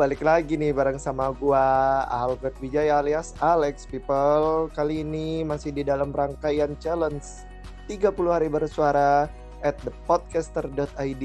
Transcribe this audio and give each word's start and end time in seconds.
Balik 0.00 0.24
lagi 0.24 0.56
nih 0.56 0.72
bareng 0.72 0.96
sama 0.96 1.28
gua 1.28 1.60
Albert 2.08 2.56
Wijaya 2.64 3.04
alias 3.04 3.36
Alex 3.36 3.84
People. 3.84 4.72
Kali 4.72 5.04
ini 5.04 5.44
masih 5.44 5.76
di 5.76 5.84
dalam 5.84 6.08
rangkaian 6.08 6.72
challenge 6.80 7.44
30 7.84 8.08
hari 8.32 8.48
bersuara 8.48 9.28
at 9.60 9.76
thepodcaster.id. 9.84 11.24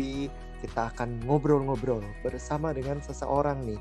Kita 0.60 0.92
akan 0.92 1.24
ngobrol-ngobrol 1.24 2.04
bersama 2.20 2.76
dengan 2.76 3.00
seseorang 3.00 3.64
nih. 3.64 3.80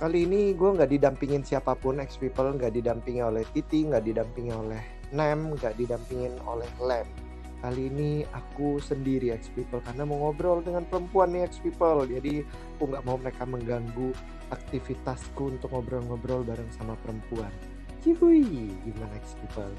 Kali 0.00 0.24
ini 0.24 0.56
gue 0.56 0.80
nggak 0.80 0.96
didampingin 0.96 1.44
siapa 1.44 1.76
pun, 1.76 2.00
X 2.00 2.16
People 2.16 2.56
nggak 2.56 2.72
didampingi 2.72 3.20
oleh 3.20 3.44
Titi, 3.52 3.84
nggak 3.84 4.08
didampingi 4.08 4.52
oleh 4.56 4.80
Nem, 5.12 5.52
nggak 5.52 5.76
didampingin 5.76 6.40
oleh 6.48 6.72
Lem 6.80 7.19
kali 7.60 7.92
ini 7.92 8.24
aku 8.32 8.80
sendiri 8.80 9.36
X 9.36 9.52
People 9.52 9.84
karena 9.84 10.08
mau 10.08 10.28
ngobrol 10.28 10.64
dengan 10.64 10.84
perempuan 10.88 11.32
nih 11.36 11.46
X 11.48 11.60
People. 11.60 12.08
Jadi 12.08 12.44
aku 12.76 12.84
nggak 12.88 13.04
mau 13.04 13.20
mereka 13.20 13.44
mengganggu 13.44 14.10
aktivitasku 14.50 15.56
untuk 15.60 15.68
ngobrol-ngobrol 15.70 16.42
bareng 16.42 16.68
sama 16.74 16.96
perempuan. 17.04 17.52
Cihui 18.00 18.72
gimana 18.84 19.12
X 19.20 19.36
People? 19.36 19.72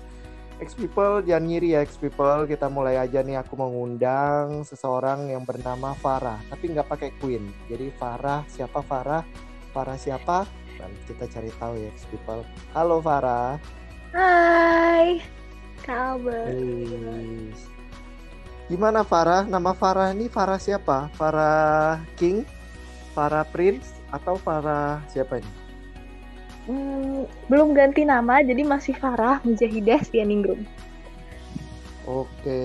X 0.61 0.77
People 0.77 1.25
jangan 1.25 1.49
ngiri 1.49 1.73
ya 1.73 1.81
X 1.81 1.97
People. 1.97 2.45
Kita 2.45 2.69
mulai 2.69 3.01
aja 3.01 3.25
nih 3.25 3.41
aku 3.41 3.57
mau 3.57 3.73
ngundang 3.73 4.61
seseorang 4.61 5.33
yang 5.33 5.41
bernama 5.41 5.97
Farah 5.97 6.37
tapi 6.53 6.69
nggak 6.69 6.85
pakai 6.85 7.09
Queen. 7.17 7.49
Jadi 7.65 7.89
Farah 7.97 8.45
siapa 8.45 8.85
Farah? 8.85 9.25
Farah 9.73 9.97
siapa? 9.97 10.45
Dan 10.77 10.93
kita 11.09 11.25
cari 11.25 11.49
tahu 11.57 11.73
ya 11.81 11.89
X 11.97 12.05
People. 12.13 12.45
Halo 12.77 13.01
Farah. 13.01 13.57
Hai 14.13 15.17
Kabar. 15.81 16.53
Gimana 18.71 19.03
Farah? 19.03 19.43
Nama 19.43 19.75
Farah 19.75 20.15
ini 20.15 20.31
Farah 20.31 20.55
siapa? 20.55 21.11
Farah 21.19 21.99
King? 22.15 22.47
Farah 23.11 23.43
Prince? 23.43 23.99
Atau 24.15 24.39
Farah 24.39 25.03
siapa 25.11 25.43
ini? 25.43 25.51
Hmm, 26.71 27.27
belum 27.51 27.75
ganti 27.75 28.07
nama, 28.07 28.39
jadi 28.39 28.63
masih 28.63 28.95
Farah 28.95 29.43
Mujahidah 29.43 29.99
Stianingrum. 30.07 30.63
Oke. 32.07 32.63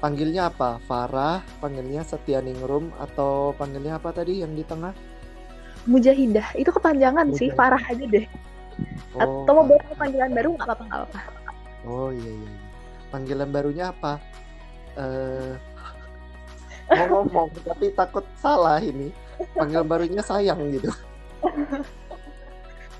Panggilnya 0.00 0.48
apa? 0.48 0.80
Farah, 0.88 1.44
panggilnya 1.60 2.08
Setianingrum 2.08 2.88
atau 2.96 3.52
panggilnya 3.60 4.00
apa 4.00 4.16
tadi 4.16 4.40
yang 4.40 4.56
di 4.56 4.64
tengah? 4.64 4.96
Mujahidah. 5.84 6.56
Itu 6.56 6.72
kepanjangan 6.72 7.28
Mujahidah. 7.28 7.52
sih, 7.52 7.52
Farah 7.52 7.84
aja 7.84 8.04
deh. 8.08 8.24
Oh, 9.12 9.44
atau 9.44 9.60
mau 9.60 9.68
buat 9.68 9.84
panggilan 9.92 10.32
baru 10.32 10.56
nggak 10.56 10.64
apa-apa 10.72 10.84
nggak 10.88 11.00
apa-apa. 11.04 11.20
Oh 11.84 12.08
iya, 12.08 12.32
iya 12.32 12.48
iya. 12.48 12.60
Panggilan 13.12 13.52
barunya 13.52 13.92
apa? 13.92 14.16
Uh, 14.98 15.56
mau 16.92 17.06
ngomong 17.24 17.48
tapi 17.64 17.92
takut 17.96 18.26
salah 18.38 18.78
ini. 18.82 19.12
Panggilan 19.56 19.86
barunya 19.88 20.22
sayang 20.22 20.60
gitu. 20.70 20.92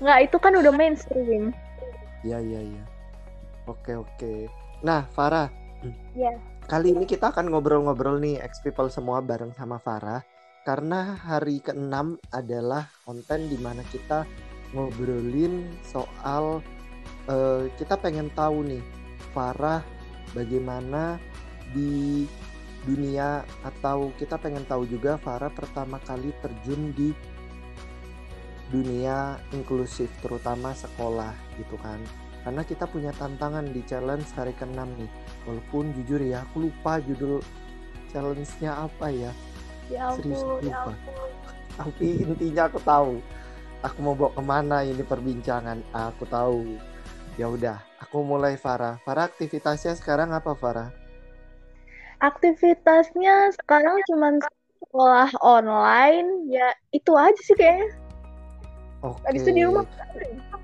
Nggak, 0.03 0.19
itu 0.27 0.37
kan 0.41 0.53
udah 0.59 0.73
mainstream. 0.75 1.55
Iya 2.25 2.39
iya 2.43 2.61
iya. 2.63 2.83
Oke 3.69 3.95
oke. 3.95 4.51
Nah, 4.83 5.07
Farah. 5.15 5.47
Iya. 6.15 6.35
Kali 6.67 6.95
ini 6.95 7.03
kita 7.07 7.31
akan 7.31 7.51
ngobrol-ngobrol 7.51 8.19
nih 8.19 8.39
ex 8.39 8.63
people 8.63 8.87
semua 8.87 9.19
bareng 9.19 9.51
sama 9.55 9.79
Farah 9.79 10.23
karena 10.63 11.19
hari 11.19 11.59
ke-6 11.59 12.23
adalah 12.31 12.87
konten 13.03 13.51
di 13.51 13.59
mana 13.59 13.83
kita 13.91 14.23
ngobrolin 14.71 15.67
soal 15.83 16.63
uh, 17.27 17.67
kita 17.75 17.99
pengen 17.99 18.31
tahu 18.31 18.63
nih 18.63 18.83
Farah 19.35 19.83
bagaimana 20.31 21.19
di 21.73 22.23
dunia 22.83 23.47
atau 23.63 24.11
kita 24.19 24.35
pengen 24.35 24.67
tahu 24.67 24.83
juga 24.87 25.15
Farah 25.19 25.51
pertama 25.51 25.97
kali 26.03 26.35
terjun 26.43 26.91
di 26.93 27.15
dunia 28.69 29.39
inklusif 29.55 30.09
terutama 30.19 30.75
sekolah 30.75 31.33
gitu 31.57 31.75
kan. 31.79 31.99
Karena 32.43 32.61
kita 32.67 32.83
punya 32.91 33.15
tantangan 33.15 33.71
di 33.71 33.79
challenge 33.87 34.27
hari 34.35 34.51
ke-6 34.59 34.83
nih. 34.99 35.11
Walaupun 35.47 35.95
jujur 35.95 36.19
ya 36.19 36.43
aku 36.43 36.67
lupa 36.67 36.99
judul 36.99 37.39
challenge-nya 38.11 38.83
apa 38.83 39.07
ya, 39.09 39.31
ya 39.89 40.11
ampun, 40.11 40.21
serius 40.21 40.43
lupa. 40.43 40.61
ya 40.61 40.77
tapi 41.73 42.21
intinya 42.21 42.69
aku 42.69 42.79
tahu. 42.83 43.13
Aku 43.83 43.97
mau 43.99 44.15
bawa 44.15 44.31
ke 44.31 44.43
mana 44.43 44.77
ini 44.85 45.03
perbincangan? 45.03 45.81
Aku 45.91 46.23
tahu. 46.29 46.77
Ya 47.35 47.49
udah 47.49 47.81
aku 47.99 48.21
mulai 48.21 48.55
Farah. 48.55 49.01
Farah 49.01 49.27
aktivitasnya 49.27 49.97
sekarang 49.97 50.31
apa 50.31 50.53
Farah 50.55 51.02
aktivitasnya 52.23 53.51
sekarang 53.59 53.99
cuma 54.07 54.39
sekolah 54.87 55.29
online 55.43 56.47
ya 56.47 56.71
itu 56.95 57.11
aja 57.19 57.41
sih 57.43 57.55
kayaknya. 57.59 57.91
Okay. 59.03 59.35
Tadi 59.35 59.51
di 59.51 59.61
rumah. 59.67 59.83
Oke. 59.83 60.55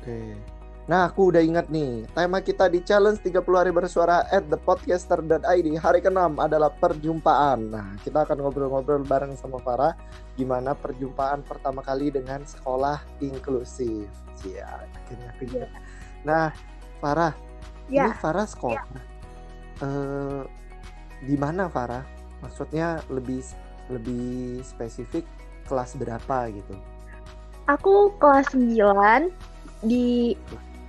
Okay. 0.00 0.28
Nah, 0.90 1.06
aku 1.06 1.30
udah 1.30 1.38
ingat 1.38 1.70
nih, 1.70 2.02
tema 2.10 2.42
kita 2.42 2.66
di 2.66 2.82
challenge 2.82 3.22
30 3.22 3.46
hari 3.54 3.70
bersuara 3.70 4.26
at 4.34 4.42
thepodcaster.id 4.50 5.68
hari 5.78 6.00
ke-6 6.02 6.42
adalah 6.42 6.74
perjumpaan. 6.74 7.70
Nah, 7.70 7.94
kita 8.02 8.26
akan 8.26 8.42
ngobrol-ngobrol 8.42 9.06
bareng 9.06 9.38
sama 9.38 9.62
Farah 9.62 9.94
gimana 10.34 10.74
perjumpaan 10.74 11.46
pertama 11.46 11.86
kali 11.86 12.10
dengan 12.10 12.42
sekolah 12.42 12.98
inklusif. 13.22 14.10
Iya, 14.42 14.82
akhirnya 14.90 15.30
aku. 15.30 15.42
Yeah. 15.54 15.70
Nah, 16.26 16.50
Farah, 16.98 17.30
yeah. 17.86 18.10
ini 18.10 18.18
Farah 18.18 18.46
sekolah. 18.50 18.82
Yeah. 18.82 19.11
Uh, 19.82 20.46
di 21.26 21.34
mana 21.34 21.66
Farah? 21.66 22.06
Maksudnya 22.40 23.02
lebih 23.10 23.42
lebih 23.90 24.62
spesifik 24.62 25.26
kelas 25.66 25.98
berapa 25.98 26.50
gitu? 26.54 26.74
Aku 27.66 28.14
kelas 28.18 28.54
9 28.54 29.30
di 29.86 30.38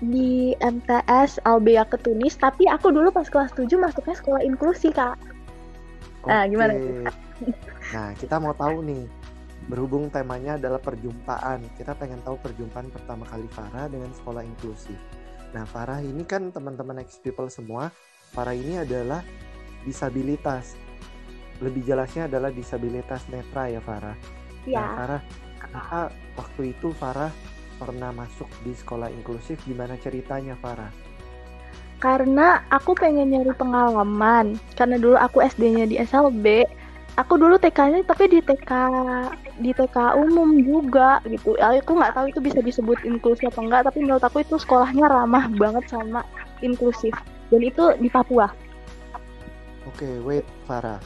di 0.04 0.52
MTS 0.60 1.40
Albea 1.48 1.88
Ketunis 1.88 2.36
tapi 2.36 2.68
aku 2.68 2.92
dulu 2.92 3.08
pas 3.14 3.28
kelas 3.28 3.56
7 3.56 3.72
masuknya 3.80 4.16
sekolah 4.20 4.42
inklusi 4.44 4.92
kak 4.92 5.16
Oke. 6.24 6.28
nah 6.28 6.44
gimana 6.44 6.74
nah 7.96 8.10
kita 8.20 8.36
mau 8.44 8.52
tahu 8.52 8.84
nih 8.84 9.04
berhubung 9.72 10.12
temanya 10.12 10.60
adalah 10.60 10.84
perjumpaan 10.84 11.64
kita 11.80 11.96
pengen 11.96 12.20
tahu 12.28 12.36
perjumpaan 12.44 12.92
pertama 12.92 13.24
kali 13.32 13.48
Farah 13.48 13.88
dengan 13.88 14.12
sekolah 14.12 14.44
inklusi 14.44 14.96
nah 15.56 15.64
Farah 15.64 16.04
ini 16.04 16.28
kan 16.28 16.52
teman-teman 16.52 17.00
X 17.00 17.24
People 17.24 17.48
semua 17.48 17.88
Farah 18.34 18.58
ini 18.58 18.82
adalah 18.82 19.22
disabilitas 19.86 20.74
lebih 21.62 21.86
jelasnya 21.86 22.26
adalah 22.26 22.50
disabilitas 22.50 23.30
netra 23.30 23.70
ya 23.70 23.80
Farah 23.80 24.18
ya. 24.66 24.82
nah 24.82 24.90
Farah 24.98 25.22
waktu 26.36 26.74
itu 26.74 26.90
Farah 26.98 27.30
pernah 27.78 28.10
masuk 28.16 28.50
di 28.66 28.74
sekolah 28.74 29.10
inklusif 29.14 29.62
gimana 29.68 30.00
ceritanya 30.02 30.58
Farah? 30.58 30.90
Karena 32.00 32.60
aku 32.68 32.96
pengen 33.00 33.32
nyari 33.32 33.56
pengalaman. 33.56 34.60
Karena 34.76 35.00
dulu 35.00 35.16
aku 35.16 35.40
SD-nya 35.40 35.88
di 35.88 35.96
SLB, 36.04 36.68
aku 37.16 37.40
dulu 37.40 37.56
TK-nya 37.56 38.04
tapi 38.04 38.28
di 38.28 38.40
TK 38.44 38.72
di 39.64 39.72
TK 39.72 40.20
umum 40.20 40.52
juga 40.60 41.24
gitu. 41.28 41.56
Ya, 41.56 41.80
aku 41.80 41.96
nggak 41.96 42.12
tahu 42.12 42.26
itu 42.28 42.40
bisa 42.44 42.60
disebut 42.60 43.00
inklusif 43.08 43.48
apa 43.56 43.60
enggak, 43.64 43.82
tapi 43.88 44.04
menurut 44.04 44.24
aku 44.24 44.44
itu 44.44 44.60
sekolahnya 44.60 45.08
ramah 45.08 45.48
banget 45.56 45.88
sama 45.88 46.28
inklusif. 46.60 47.16
Dan 47.54 47.62
itu 47.62 47.86
di 48.02 48.10
Papua. 48.10 48.50
Oke, 49.86 50.10
okay, 50.10 50.16
wait 50.26 50.46
Farah. 50.66 50.98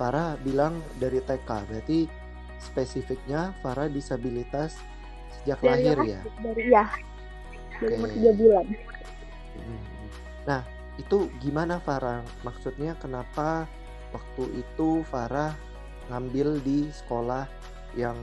Farah 0.00 0.40
bilang 0.40 0.80
dari 0.96 1.20
TK, 1.20 1.68
berarti 1.68 2.08
spesifiknya 2.62 3.52
Farah 3.60 3.90
disabilitas 3.90 4.78
sejak 5.42 5.58
dari 5.58 5.70
lahir 5.82 5.98
ya 6.06 6.20
dari 6.38 6.62
ya 6.70 6.84
dari 7.82 7.92
umur 7.98 8.08
tiga 8.14 8.32
bulan 8.38 8.66
hmm. 9.58 9.82
nah 10.46 10.60
itu 11.00 11.26
gimana 11.42 11.82
Farah 11.82 12.22
maksudnya 12.46 12.94
kenapa 13.02 13.66
waktu 14.14 14.62
itu 14.62 15.02
Farah 15.10 15.50
ngambil 16.14 16.62
di 16.62 16.86
sekolah 16.94 17.50
yang 17.98 18.16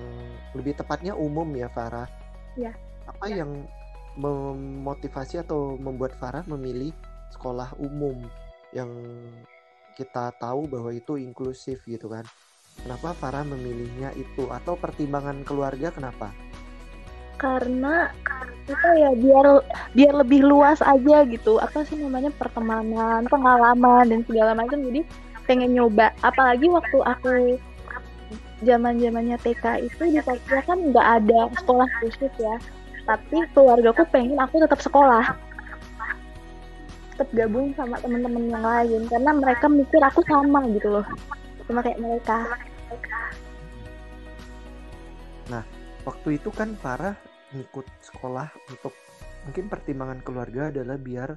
lebih 0.56 0.80
tepatnya 0.80 1.12
umum 1.14 1.46
ya 1.54 1.68
Farah 1.70 2.08
ya 2.56 2.72
apa 3.06 3.26
ya. 3.28 3.44
yang 3.44 3.68
memotivasi 4.16 5.44
atau 5.44 5.76
membuat 5.76 6.16
Farah 6.18 6.48
memilih 6.48 6.96
sekolah 7.34 7.74
umum 7.80 8.18
yang 8.74 8.90
kita 9.98 10.32
tahu 10.40 10.70
bahwa 10.70 10.96
itu 10.96 11.20
inklusif 11.20 11.84
gitu 11.84 12.08
kan. 12.08 12.24
Kenapa 12.80 13.12
Farah 13.12 13.44
memilihnya 13.44 14.16
itu? 14.16 14.48
Atau 14.48 14.80
pertimbangan 14.80 15.44
keluarga 15.44 15.92
kenapa? 15.92 16.32
Karena 17.36 18.08
apa 18.70 18.90
ya 18.96 19.12
biar 19.18 19.64
biar 19.98 20.14
lebih 20.24 20.48
luas 20.48 20.80
aja 20.80 21.28
gitu. 21.28 21.60
Apa 21.60 21.84
sih 21.84 22.00
namanya? 22.00 22.32
Pertemanan 22.40 23.28
pengalaman 23.28 24.08
dan 24.08 24.22
segala 24.24 24.56
macam. 24.56 24.80
Jadi 24.80 25.04
pengen 25.44 25.76
nyoba. 25.76 26.16
Apalagi 26.24 26.72
waktu 26.72 26.98
aku 27.04 27.60
zaman 28.64 29.00
zamannya 29.00 29.40
TK 29.40 29.88
itu 29.88 30.04
di 30.12 30.20
Papua 30.24 30.62
kan 30.64 30.80
nggak 30.80 31.08
ada 31.24 31.40
sekolah 31.60 31.88
khusus 32.00 32.32
ya. 32.40 32.56
Tapi 33.04 33.44
keluargaku 33.52 34.08
pengen 34.08 34.40
aku 34.40 34.64
tetap 34.64 34.80
sekolah 34.80 35.49
tetap 37.20 37.36
gabung 37.36 37.76
sama 37.76 38.00
teman-teman 38.00 38.48
yang 38.48 38.64
lain 38.64 39.02
karena 39.12 39.32
mereka 39.36 39.68
mikir 39.68 40.00
aku 40.00 40.24
sama 40.24 40.64
gitu 40.72 40.88
loh 40.88 41.06
sama 41.68 41.84
kayak 41.84 42.00
mereka 42.00 42.48
Nah, 45.50 45.66
waktu 46.06 46.38
itu 46.40 46.54
kan 46.54 46.78
Farah 46.78 47.18
ngikut 47.52 47.84
sekolah 48.06 48.48
untuk 48.70 48.94
mungkin 49.50 49.66
pertimbangan 49.66 50.22
keluarga 50.22 50.70
adalah 50.70 50.96
biar 50.96 51.34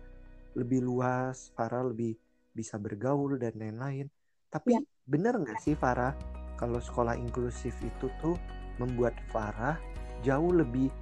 lebih 0.53 0.85
luas, 0.85 1.49
Farah 1.57 1.81
lebih 1.81 2.13
bisa 2.53 2.77
bergaul 2.77 3.41
dan 3.41 3.57
lain-lain. 3.57 4.13
Tapi 4.53 4.77
Ya. 4.77 4.81
bener 5.09 5.41
nggak 5.41 5.59
sih 5.65 5.73
Farah 5.73 6.13
kalau 6.61 6.77
sekolah 6.79 7.17
inklusif 7.17 7.73
itu 7.81 8.13
tuh 8.21 8.37
membuat 8.77 9.17
Farah 9.33 9.81
jauh 10.21 10.53
lebih 10.53 10.93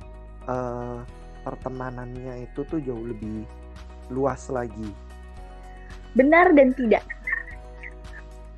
eh, 0.46 1.00
pertemanannya 1.42 2.46
itu 2.46 2.62
tuh 2.62 2.78
jauh 2.78 3.04
lebih 3.04 3.42
luas 4.10 4.50
lagi. 4.52 4.90
Benar 6.18 6.52
dan 6.58 6.74
tidak. 6.74 7.06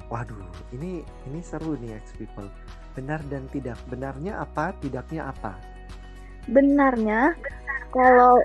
Waduh, 0.08 0.44
ini 0.76 1.04
ini 1.28 1.40
seru 1.40 1.76
nih 1.81 1.96
ex 1.96 2.12
people. 2.16 2.49
Benar 2.96 3.20
dan 3.32 3.49
tidak. 3.52 3.81
Benarnya 3.88 4.44
apa? 4.44 4.76
Tidaknya 4.81 5.32
apa? 5.32 5.56
Benarnya 6.49 7.32
kalau 7.93 8.40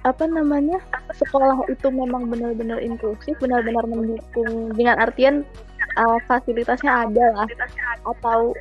apa 0.00 0.24
namanya 0.24 0.80
sekolah 1.12 1.68
itu 1.68 1.92
memang 1.92 2.32
benar-benar 2.32 2.80
inklusif, 2.80 3.36
benar-benar 3.36 3.84
mendukung 3.84 4.72
dengan 4.72 4.96
artian 4.96 5.44
uh, 5.98 6.18
fasilitasnya 6.24 7.08
ada 7.08 7.26
lah 7.36 7.48
atau 8.06 8.54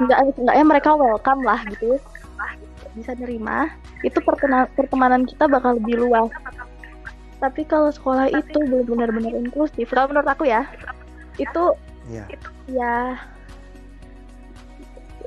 enggak 0.00 0.18
enggaknya 0.36 0.64
mereka 0.66 0.90
welcome 0.94 1.42
lah 1.44 1.60
gitu 1.72 1.96
bisa 2.98 3.14
nerima 3.14 3.70
itu 4.02 4.18
pertemanan 4.74 5.22
kita 5.22 5.46
bakal 5.46 5.78
lebih 5.78 6.02
luas 6.02 6.30
tapi 7.40 7.64
kalau 7.64 7.88
sekolah 7.88 8.28
itu 8.28 8.58
belum 8.68 8.84
benar-benar 8.86 9.32
inklusif 9.32 9.88
kalau 9.90 10.12
menurut 10.12 10.28
aku 10.28 10.44
ya 10.46 10.68
itu 11.40 11.72
Iya. 12.10 12.24
ya 12.68 12.96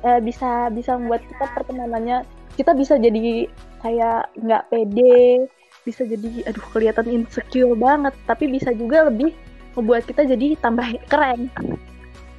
eh, 0.03 0.19
bisa 0.19 0.67
bisa 0.73 0.99
membuat 0.99 1.23
kita 1.25 1.45
pertemanannya 1.53 2.27
kita 2.53 2.75
bisa 2.75 2.99
jadi 2.99 3.47
kayak 3.81 4.29
nggak 4.37 4.63
pede 4.69 5.47
bisa 5.83 6.03
jadi 6.05 6.47
aduh 6.47 6.65
kelihatan 6.71 7.07
insecure 7.11 7.75
banget 7.75 8.13
tapi 8.29 8.47
bisa 8.47 8.71
juga 8.71 9.07
lebih 9.09 9.31
membuat 9.73 10.05
kita 10.05 10.23
jadi 10.27 10.55
tambah 10.59 10.85
keren 11.11 11.49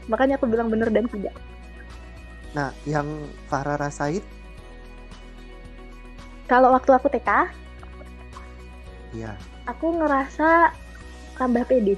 makanya 0.06 0.36
aku 0.38 0.46
bilang 0.46 0.68
bener 0.70 0.88
dan 0.92 1.08
tidak 1.10 1.34
Nah, 2.54 2.70
yang 2.86 3.26
Farah 3.50 3.74
rasain, 3.74 4.22
kalau 6.46 6.70
waktu 6.70 6.94
aku 6.94 7.10
TK 7.10 7.50
ya. 9.10 9.34
Aku 9.64 9.86
ngerasa 9.96 10.72
tambah 11.36 11.64
pede 11.66 11.96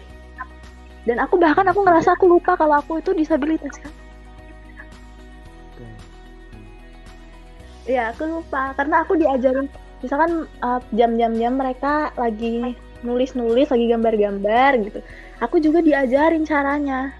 dan 1.06 1.22
aku 1.22 1.38
bahkan 1.38 1.66
aku 1.70 1.86
ngerasa 1.86 2.18
aku 2.18 2.26
lupa 2.26 2.58
kalau 2.58 2.78
aku 2.82 2.98
itu 2.98 3.14
disabilitas 3.14 3.74
kan 3.78 3.92
Oke. 5.74 5.86
ya 7.86 8.10
aku 8.10 8.26
lupa 8.26 8.74
karena 8.74 9.06
aku 9.06 9.14
diajarin 9.18 9.70
misalkan 10.02 10.50
uh, 10.62 10.80
jam-jam-jam 10.94 11.54
mereka 11.54 12.10
lagi 12.18 12.74
nulis-nulis 13.06 13.70
lagi 13.70 13.86
gambar-gambar 13.92 14.70
gitu 14.82 14.98
aku 15.38 15.62
juga 15.62 15.84
diajarin 15.84 16.42
caranya 16.42 17.14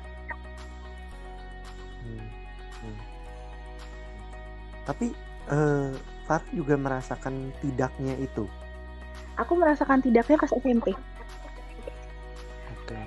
Hmm, 2.07 2.23
hmm. 2.83 2.99
Tapi 4.87 5.07
eh, 5.51 5.91
Farah 6.27 6.51
juga 6.51 6.75
merasakan 6.75 7.55
tidaknya 7.63 8.19
itu. 8.19 8.51
Aku 9.37 9.53
merasakan 9.57 10.01
tidaknya 10.03 10.37
pas 10.41 10.53
SMP 10.53 10.97
Oke. 12.77 12.99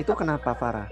Itu 0.00 0.12
kenapa 0.16 0.56
Farah? 0.56 0.88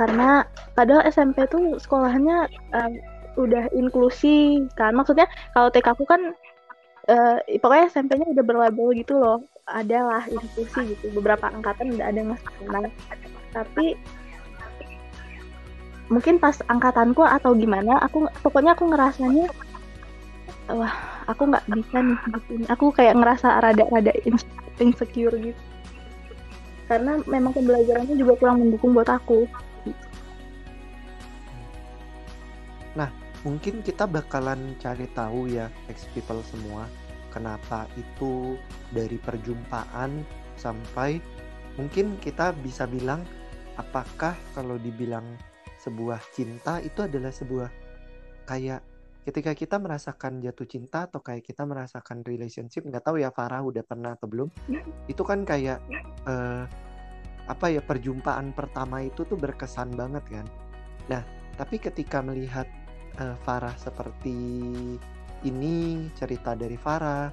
karena 0.00 0.48
padahal 0.72 1.04
SMP 1.12 1.44
tuh 1.52 1.76
sekolahnya 1.76 2.48
uh, 2.72 2.92
udah 3.36 3.68
inklusi 3.76 4.64
kan. 4.72 4.96
Maksudnya 4.96 5.28
kalau 5.52 5.68
TK 5.68 5.92
aku 5.92 6.08
kan 6.08 6.32
uh, 7.12 7.36
pokoknya 7.60 7.92
SMP-nya 7.92 8.32
udah 8.32 8.44
berlabel 8.44 8.96
gitu 8.96 9.20
loh. 9.20 9.44
Adalah 9.68 10.24
inklusi 10.32 10.96
gitu. 10.96 11.12
Beberapa 11.12 11.52
angkatan 11.52 11.92
udah 11.92 12.08
ada 12.08 12.16
yang 12.16 12.32
masuk 12.32 12.48
tapi 13.50 13.98
mungkin 16.06 16.38
pas 16.38 16.54
angkatanku 16.70 17.22
atau 17.22 17.50
gimana 17.54 17.98
aku 17.98 18.30
pokoknya 18.46 18.78
aku 18.78 18.94
ngerasanya 18.94 19.50
wah 20.74 20.94
aku 21.26 21.42
nggak 21.50 21.66
bisa 21.70 21.98
nih 22.02 22.18
gitu 22.30 22.52
aku 22.70 22.90
kayak 22.94 23.18
ngerasa 23.18 23.62
rada-rada 23.62 24.12
ins- 24.26 24.48
insecure 24.78 25.34
gitu. 25.38 25.62
Karena 26.90 27.22
memang 27.30 27.54
pembelajarannya 27.54 28.18
juga 28.18 28.34
kurang 28.40 28.66
mendukung 28.66 28.94
buat 28.94 29.06
aku. 29.06 29.46
Mungkin 33.40 33.80
kita 33.80 34.04
bakalan 34.04 34.76
cari 34.76 35.08
tahu 35.16 35.48
ya, 35.48 35.72
ex 35.88 36.04
people 36.12 36.44
semua, 36.44 36.84
kenapa 37.32 37.88
itu 37.96 38.60
dari 38.92 39.16
perjumpaan 39.16 40.20
sampai 40.60 41.24
mungkin 41.80 42.20
kita 42.20 42.52
bisa 42.60 42.84
bilang 42.84 43.24
apakah 43.80 44.36
kalau 44.52 44.76
dibilang 44.76 45.24
sebuah 45.80 46.20
cinta 46.36 46.84
itu 46.84 47.00
adalah 47.00 47.32
sebuah 47.32 47.72
kayak 48.44 48.84
ketika 49.20 49.52
kita 49.52 49.76
merasakan 49.76 50.40
jatuh 50.40 50.64
cinta 50.64 51.04
atau 51.04 51.20
kayak 51.20 51.44
kita 51.44 51.68
merasakan 51.68 52.24
relationship 52.24 52.88
nggak 52.88 53.04
tahu 53.04 53.20
ya 53.20 53.28
Farah 53.28 53.60
udah 53.60 53.84
pernah 53.84 54.16
atau 54.16 54.26
belum 54.26 54.48
itu 55.06 55.22
kan 55.22 55.44
kayak 55.44 55.78
eh, 56.24 56.64
apa 57.50 57.66
ya 57.66 57.82
perjumpaan 57.82 58.54
pertama 58.54 59.02
itu 59.02 59.26
tuh 59.26 59.34
berkesan 59.34 59.92
banget 59.98 60.24
kan. 60.30 60.46
Nah 61.10 61.22
tapi 61.58 61.76
ketika 61.82 62.24
melihat 62.24 62.64
eh, 63.20 63.36
Farah 63.44 63.74
seperti 63.76 64.38
ini 65.44 66.08
cerita 66.16 66.56
dari 66.56 66.78
Farah 66.78 67.28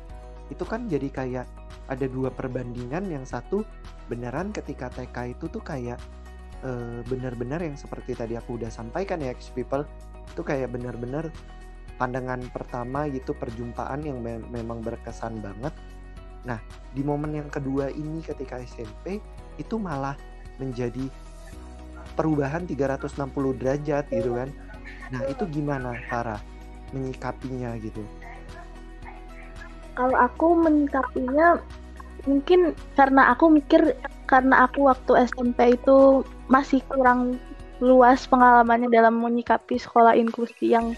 itu 0.47 0.63
kan 0.63 0.87
jadi 0.87 1.07
kayak 1.11 1.45
ada 1.87 2.05
dua 2.07 2.33
perbandingan. 2.33 3.07
Yang 3.07 3.37
satu 3.37 3.63
beneran 4.11 4.51
ketika 4.51 4.91
TK 4.91 5.39
itu 5.39 5.45
tuh 5.47 5.63
kayak 5.63 5.99
eh, 6.65 6.99
benar-benar 7.07 7.61
yang 7.63 7.77
seperti 7.79 8.17
tadi 8.17 8.35
aku 8.35 8.59
udah 8.59 8.71
sampaikan 8.71 9.21
ya 9.21 9.31
ex 9.31 9.53
people 9.53 9.85
itu 10.27 10.41
kayak 10.43 10.73
benar-benar 10.73 11.31
pandangan 11.97 12.45
pertama 12.53 13.09
gitu 13.09 13.33
perjumpaan 13.33 14.05
yang 14.05 14.21
me- 14.21 14.45
memang 14.53 14.85
berkesan 14.85 15.41
banget. 15.41 15.73
Nah, 16.45 16.61
di 16.93 17.01
momen 17.03 17.35
yang 17.35 17.49
kedua 17.49 17.91
ini 17.91 18.23
ketika 18.23 18.61
SMP 18.61 19.19
itu 19.57 19.75
malah 19.81 20.15
menjadi 20.61 21.09
perubahan 22.13 22.65
360 22.69 23.57
derajat 23.57 24.05
gitu 24.09 24.37
kan. 24.37 24.49
Nah, 25.11 25.21
itu 25.27 25.43
gimana 25.49 25.97
Farah 26.07 26.39
menyikapinya 26.93 27.75
gitu? 27.81 28.05
kalau 29.97 30.17
aku 30.21 30.47
menyikapinya 30.53 31.57
mungkin 32.29 32.77
karena 32.93 33.33
aku 33.33 33.49
mikir 33.49 33.97
karena 34.29 34.69
aku 34.69 34.85
waktu 34.85 35.25
SMP 35.25 35.73
itu 35.73 36.21
masih 36.53 36.85
kurang 36.85 37.41
luas 37.81 38.29
pengalamannya 38.29 38.93
dalam 38.93 39.17
menyikapi 39.17 39.81
sekolah 39.81 40.13
inklusi 40.13 40.77
yang 40.77 40.93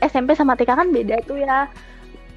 SMP 0.00 0.32
sama 0.38 0.54
TK 0.54 0.70
kan 0.76 0.88
beda 0.92 1.16
tuh 1.26 1.40
ya. 1.40 1.68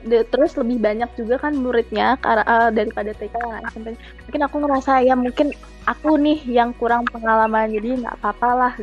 De- 0.08 0.24
terus 0.30 0.54
lebih 0.56 0.77
banyak 0.77 1.10
juga 1.18 1.42
kan 1.42 1.58
muridnya 1.58 2.16
eh, 2.22 2.70
daripada 2.72 3.12
TK 3.12 3.36
nah, 3.38 3.60
SMP 3.74 3.98
mungkin 4.30 4.42
aku 4.46 4.56
ngerasa 4.63 4.92
ya 5.04 5.18
mungkin 5.18 5.51
aku 5.89 6.16
nih 6.22 6.39
yang 6.48 6.72
kurang 6.77 7.04
pengalaman 7.10 7.74
jadi 7.74 8.06
nggak 8.06 8.16
apa-apa 8.22 8.50
lah. 8.56 8.74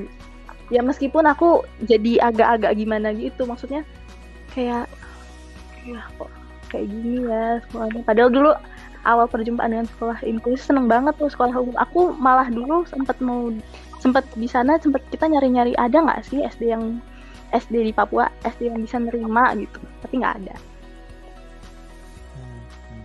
Ya 0.73 0.81
meskipun 0.81 1.29
aku 1.29 1.63
jadi 1.85 2.25
agak-agak 2.25 2.73
gimana 2.77 3.13
gitu 3.13 3.45
maksudnya 3.45 3.85
kayak 4.57 4.89
ya 5.85 6.01
kok 6.17 6.31
kayak 6.73 6.89
gini 6.89 7.29
ya 7.29 7.61
sekolahnya. 7.69 8.03
Padahal 8.03 8.31
dulu 8.33 8.51
awal 9.05 9.27
perjumpaan 9.29 9.71
dengan 9.71 9.87
sekolah 9.87 10.19
inklusi 10.25 10.65
seneng 10.65 10.89
banget 10.89 11.15
tuh 11.21 11.29
sekolah 11.29 11.55
umum. 11.61 11.77
Aku 11.79 12.17
malah 12.17 12.49
dulu 12.49 12.89
sempat 12.89 13.21
mau 13.21 13.53
sempat 14.01 14.25
di 14.37 14.45
sana 14.45 14.77
sempat 14.81 15.01
kita 15.09 15.29
nyari-nyari 15.29 15.73
ada 15.81 15.97
nggak 15.97 16.29
sih 16.29 16.45
SD 16.45 16.73
yang 16.73 17.01
SD 17.55 17.87
di 17.87 17.93
Papua 17.95 18.27
SD 18.43 18.69
yang 18.69 18.83
bisa 18.83 18.99
nerima 18.99 19.55
gitu 19.55 19.79
tapi 20.03 20.19
nggak 20.19 20.37
ada 20.43 20.57
Hmm, 22.35 22.63
hmm. 22.67 23.05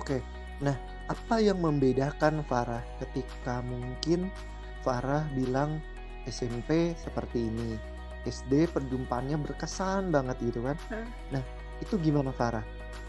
Oke, 0.00 0.18
nah 0.64 0.74
apa 1.12 1.36
yang 1.36 1.60
membedakan 1.60 2.40
Farah 2.48 2.80
ketika 3.04 3.60
mungkin 3.60 4.32
Farah 4.80 5.28
bilang 5.36 5.84
SMP 6.24 6.96
seperti 6.96 7.52
ini, 7.52 7.76
SD 8.24 8.72
perjumpaannya 8.72 9.36
berkesan 9.36 10.08
banget 10.08 10.40
gitu 10.40 10.64
kan? 10.64 10.76
Hmm. 10.88 11.08
Nah 11.36 11.42
itu 11.84 12.00
gimana 12.00 12.32
Farah? 12.32 12.64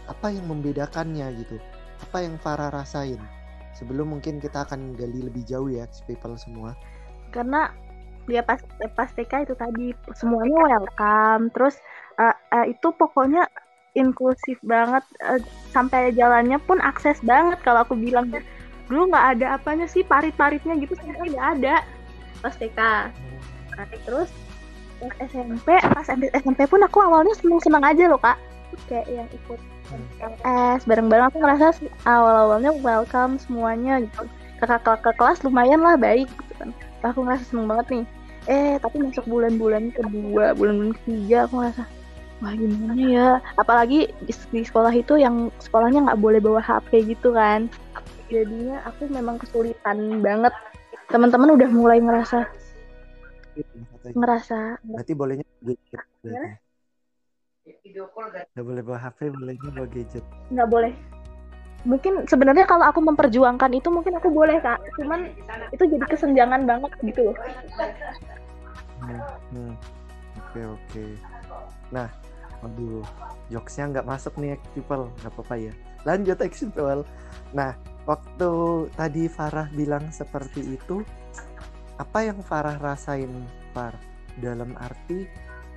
Apa 0.08 0.28
yang 0.28 0.44
membedakannya 0.48 1.24
gitu? 1.40 1.56
Apa 2.04 2.24
yang 2.24 2.36
Farah 2.36 2.68
rasain? 2.68 3.20
Sebelum 3.76 4.16
mungkin 4.16 4.40
kita 4.40 4.64
akan 4.68 4.96
gali 4.96 5.24
lebih 5.24 5.44
jauh 5.44 5.68
ya, 5.68 5.84
people 6.08 6.36
semua. 6.36 6.76
karena 7.34 7.68
dia 8.26 8.42
pas 8.42 8.58
pas 8.94 9.08
TK 9.10 9.46
itu 9.46 9.54
tadi 9.54 9.86
semuanya 10.18 10.58
welcome. 10.66 11.50
Terus 11.54 11.78
eh, 12.18 12.36
eh, 12.52 12.66
itu 12.74 12.90
pokoknya 12.92 13.46
inklusif 13.96 14.58
banget 14.66 15.02
eh, 15.22 15.40
sampai 15.72 16.12
jalannya 16.12 16.58
pun 16.66 16.82
akses 16.82 17.22
banget 17.22 17.58
kalau 17.62 17.86
aku 17.86 17.94
bilang. 17.96 18.28
Dulu 18.86 19.10
nggak 19.10 19.26
ada 19.38 19.58
apanya 19.58 19.90
sih 19.90 20.06
parit-paritnya 20.06 20.78
gitu 20.78 20.94
sebenarnya 20.98 21.26
nggak 21.34 21.48
ada. 21.58 21.74
Pas 22.42 22.54
TK 22.54 22.80
terus 24.06 24.30
pas 24.96 25.12
SMP 25.28 25.68
pas 25.92 26.06
SMP 26.08 26.60
pun 26.64 26.80
aku 26.80 26.98
awalnya 27.04 27.34
seneng 27.36 27.60
seneng 27.60 27.82
aja 27.82 28.06
loh 28.08 28.20
kak. 28.20 28.38
Kayak 28.90 29.06
yang 29.10 29.28
ikut 29.30 29.60
LS 30.18 30.82
bareng-bareng 30.86 31.30
aku 31.30 31.38
ngerasa 31.38 31.78
awal-awalnya 32.08 32.74
welcome 32.82 33.38
semuanya 33.38 34.02
gitu. 34.02 34.26
Kakak-kakak 34.56 35.14
kelas 35.20 35.44
lumayan 35.44 35.84
lah 35.84 36.00
baik 36.00 36.26
gitu 36.26 36.52
kan. 36.56 36.70
Aku 37.04 37.22
ngerasa 37.22 37.44
seneng 37.46 37.68
banget 37.68 37.86
nih 37.92 38.04
eh 38.46 38.78
tapi 38.78 39.02
masuk 39.02 39.26
bulan-bulan 39.26 39.90
kedua 39.90 40.54
bulan-bulan 40.54 40.94
ketiga 41.02 41.50
aku 41.50 41.54
ngerasa 41.62 41.84
wah 42.36 42.52
gimana 42.52 43.00
ya? 43.00 43.28
Apalagi 43.56 44.12
di, 44.22 44.32
di 44.52 44.60
sekolah 44.60 44.92
itu 44.92 45.16
yang 45.16 45.48
sekolahnya 45.56 46.04
nggak 46.04 46.20
boleh 46.20 46.36
bawa 46.36 46.60
HP 46.60 47.16
gitu 47.16 47.32
kan. 47.32 47.72
Jadinya 48.28 48.84
aku 48.84 49.08
memang 49.08 49.40
kesulitan 49.40 50.20
banget. 50.20 50.52
Teman-teman 51.08 51.56
udah 51.56 51.68
mulai 51.70 51.98
ngerasa 52.02 52.44
ngerasa 54.12 54.76
berarti 54.84 55.12
bolehnya 55.16 55.46
gadget 55.64 56.04
nggak 58.52 58.66
boleh 58.66 58.82
bawa 58.84 58.98
HP 59.00 59.32
bolehnya 59.32 59.70
bawa 59.74 59.88
gadget. 59.90 60.24
Nggak 60.52 60.68
boleh 60.70 60.92
mungkin 61.84 62.24
sebenarnya 62.24 62.64
kalau 62.64 62.86
aku 62.88 63.02
memperjuangkan 63.04 63.70
itu 63.76 63.88
mungkin 63.92 64.16
aku 64.16 64.32
boleh 64.32 64.58
kak. 64.62 64.80
Cuman 64.96 65.28
itu 65.74 65.84
jadi 65.84 66.04
kesenjangan 66.08 66.64
banget 66.64 66.90
gitu 67.02 67.30
loh. 67.30 67.36
Hmm, 69.02 69.20
hmm. 69.52 69.74
oke 70.40 70.60
oke. 70.78 71.04
Nah 71.92 72.08
aduh 72.64 73.04
jokesnya 73.52 73.92
nggak 73.92 74.08
masuk 74.08 74.32
nih 74.40 74.56
people 74.72 75.12
nggak 75.20 75.32
apa-apa 75.34 75.54
ya. 75.70 75.72
Lanjut 76.06 76.38
people 76.40 77.02
nah 77.54 77.76
waktu 78.06 78.50
tadi 78.94 79.26
Farah 79.26 79.68
bilang 79.74 80.08
seperti 80.14 80.78
itu 80.78 81.02
apa 81.96 82.18
yang 82.24 82.38
Farah 82.44 82.76
rasain 82.78 83.30
Far? 83.72 83.96
Dalam 84.36 84.76
arti 84.76 85.24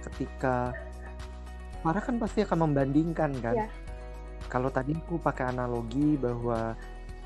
ketika 0.03 0.75
Farah 1.79 2.03
kan 2.03 2.19
pasti 2.19 2.43
akan 2.43 2.69
membandingkan 2.69 3.31
kan? 3.39 3.55
Ya. 3.55 3.67
Kalau 4.47 4.71
tadi 4.71 4.95
aku 4.95 5.19
pakai 5.19 5.51
analogi 5.51 6.15
bahwa 6.15 6.77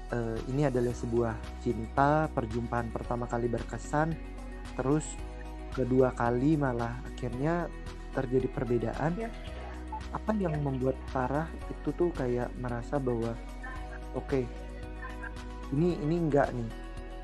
uh, 0.09 0.37
ini 0.49 0.65
adalah 0.65 0.95
sebuah 0.95 1.33
cinta 1.61 2.27
perjumpaan 2.33 2.89
pertama 2.89 3.29
kali 3.29 3.45
berkesan 3.47 4.15
terus 4.73 5.05
kedua 5.73 6.13
kali 6.13 6.55
malah 6.55 7.01
akhirnya 7.05 7.67
terjadi 8.13 8.47
perbedaan. 8.53 9.13
Ya. 9.17 9.29
apa 10.13 10.29
yang 10.37 10.53
membuat 10.61 10.93
Farah 11.09 11.49
itu 11.73 11.89
tuh 11.97 12.13
kayak 12.13 12.53
merasa 12.61 13.01
bahwa 13.01 13.33
oke 14.13 14.29
okay, 14.29 14.45
ini 15.73 15.97
ini 16.05 16.29
enggak 16.29 16.53
nih. 16.53 16.69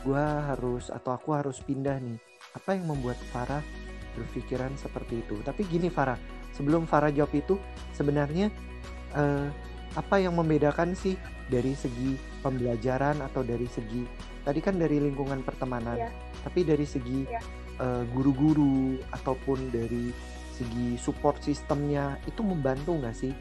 Gue 0.01 0.17
harus 0.25 0.89
atau 0.89 1.13
aku 1.13 1.37
harus 1.37 1.61
pindah 1.61 2.01
nih. 2.01 2.17
Apa 2.57 2.73
yang 2.73 2.89
membuat 2.89 3.21
Farah 3.29 3.61
berpikiran 4.17 4.73
seperti 4.73 5.21
itu? 5.21 5.37
Tapi 5.45 5.69
gini 5.69 5.93
Farah 5.93 6.17
sebelum 6.57 6.89
Farah 6.89 7.13
jawab 7.13 7.29
itu 7.37 7.61
sebenarnya 7.93 8.49
eh, 9.13 9.47
apa 9.97 10.21
yang 10.21 10.37
membedakan 10.37 10.93
sih 10.93 11.17
dari 11.49 11.73
segi 11.73 12.13
pembelajaran 12.45 13.25
atau 13.25 13.41
dari 13.41 13.65
segi 13.65 14.05
tadi 14.45 14.59
kan 14.61 14.77
dari 14.77 15.01
lingkungan 15.01 15.41
pertemanan 15.41 15.97
ya. 15.97 16.09
tapi 16.45 16.61
dari 16.61 16.85
segi 16.85 17.25
ya. 17.25 17.41
uh, 17.81 18.03
guru-guru 18.13 19.01
ataupun 19.13 19.73
dari 19.73 20.13
segi 20.53 20.99
support 20.99 21.39
sistemnya 21.41 22.19
itu 22.27 22.43
membantu 22.43 22.99
nggak 22.99 23.15
sih 23.15 23.33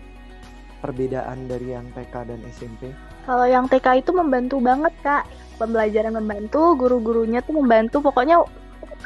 perbedaan 0.79 1.51
dari 1.51 1.75
yang 1.75 1.87
TK 1.91 2.15
dan 2.31 2.41
SMP? 2.55 2.95
Kalau 3.27 3.45
yang 3.45 3.67
TK 3.67 4.07
itu 4.07 4.11
membantu 4.15 4.63
banget 4.63 4.95
kak, 5.03 5.27
pembelajaran 5.59 6.15
membantu, 6.15 6.79
guru-gurunya 6.79 7.43
tuh 7.43 7.59
membantu, 7.59 8.01
pokoknya 8.01 8.41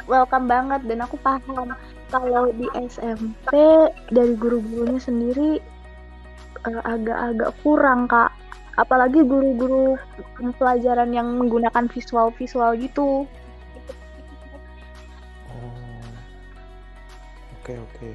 welcome 0.05 0.47
banget 0.47 0.81
dan 0.85 0.99
aku 1.03 1.17
paham. 1.19 1.73
Kalau 2.13 2.53
di 2.53 2.69
SMP 2.77 3.57
dari 4.13 4.33
guru-gurunya 4.37 5.01
sendiri 5.01 5.57
eh, 5.57 5.72
agak-agak 6.63 7.51
uh, 7.51 7.57
kurang 7.61 8.07
kak, 8.07 8.31
apalagi 8.79 9.21
guru-guru 9.21 9.99
pelajaran 10.57 11.13
yang 11.13 11.27
menggunakan 11.37 11.85
visual-visual 11.91 12.73
gitu. 12.81 13.27
Oh, 15.51 16.09
oke 17.61 17.73
oke. 17.77 18.09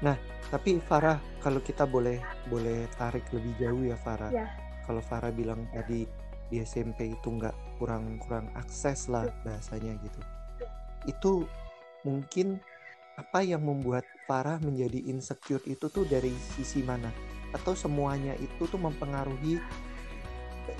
Nah 0.00 0.16
tapi 0.52 0.80
Farah 0.84 1.16
kalau 1.40 1.64
kita 1.64 1.88
boleh 1.88 2.20
boleh 2.48 2.84
tarik 2.96 3.24
lebih 3.32 3.52
jauh 3.60 3.82
ya 3.84 3.96
Farah. 3.96 4.32
Ya. 4.32 4.48
Kalau 4.84 5.00
Farah 5.04 5.32
bilang 5.32 5.68
tadi 5.72 6.04
di 6.52 6.60
SMP 6.60 7.16
itu 7.16 7.28
nggak 7.32 7.80
kurang 7.80 8.20
kurang 8.20 8.52
akses 8.56 9.08
lah 9.08 9.24
ya. 9.24 9.32
bahasanya 9.44 9.96
gitu. 10.00 10.20
Itu 11.08 11.32
mungkin 12.04 12.60
apa 13.16 13.44
yang 13.44 13.64
membuat 13.64 14.08
Farah 14.24 14.56
menjadi 14.60 15.04
insecure 15.08 15.64
itu 15.68 15.88
tuh 15.92 16.08
dari 16.08 16.32
sisi 16.56 16.80
mana? 16.80 17.12
Atau 17.52 17.76
semuanya 17.76 18.32
itu 18.40 18.64
tuh 18.68 18.80
mempengaruhi 18.80 19.60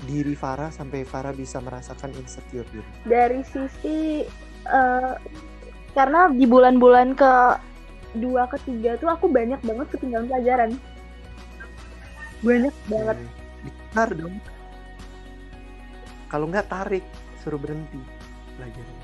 diri 0.09 0.33
Farah 0.33 0.73
sampai 0.73 1.05
Farah 1.05 1.31
bisa 1.31 1.61
merasakan 1.61 2.11
insecure 2.17 2.67
gitu? 2.73 2.89
Dari 3.05 3.45
sisi 3.45 4.25
uh, 4.67 5.15
karena 5.93 6.29
di 6.33 6.45
bulan-bulan 6.49 7.13
ke 7.13 7.31
dua 8.17 8.49
ketiga 8.49 8.97
tuh 8.97 9.09
aku 9.09 9.29
banyak 9.29 9.61
banget 9.61 9.87
ketinggalan 9.93 10.29
pelajaran. 10.29 10.69
Banyak 12.41 12.75
banget. 12.89 13.17
Bentar 13.63 14.09
dong. 14.17 14.35
Kalau 16.27 16.45
nggak 16.49 16.67
tarik 16.67 17.05
suruh 17.45 17.61
berhenti 17.61 18.01
pelajaran 18.57 19.02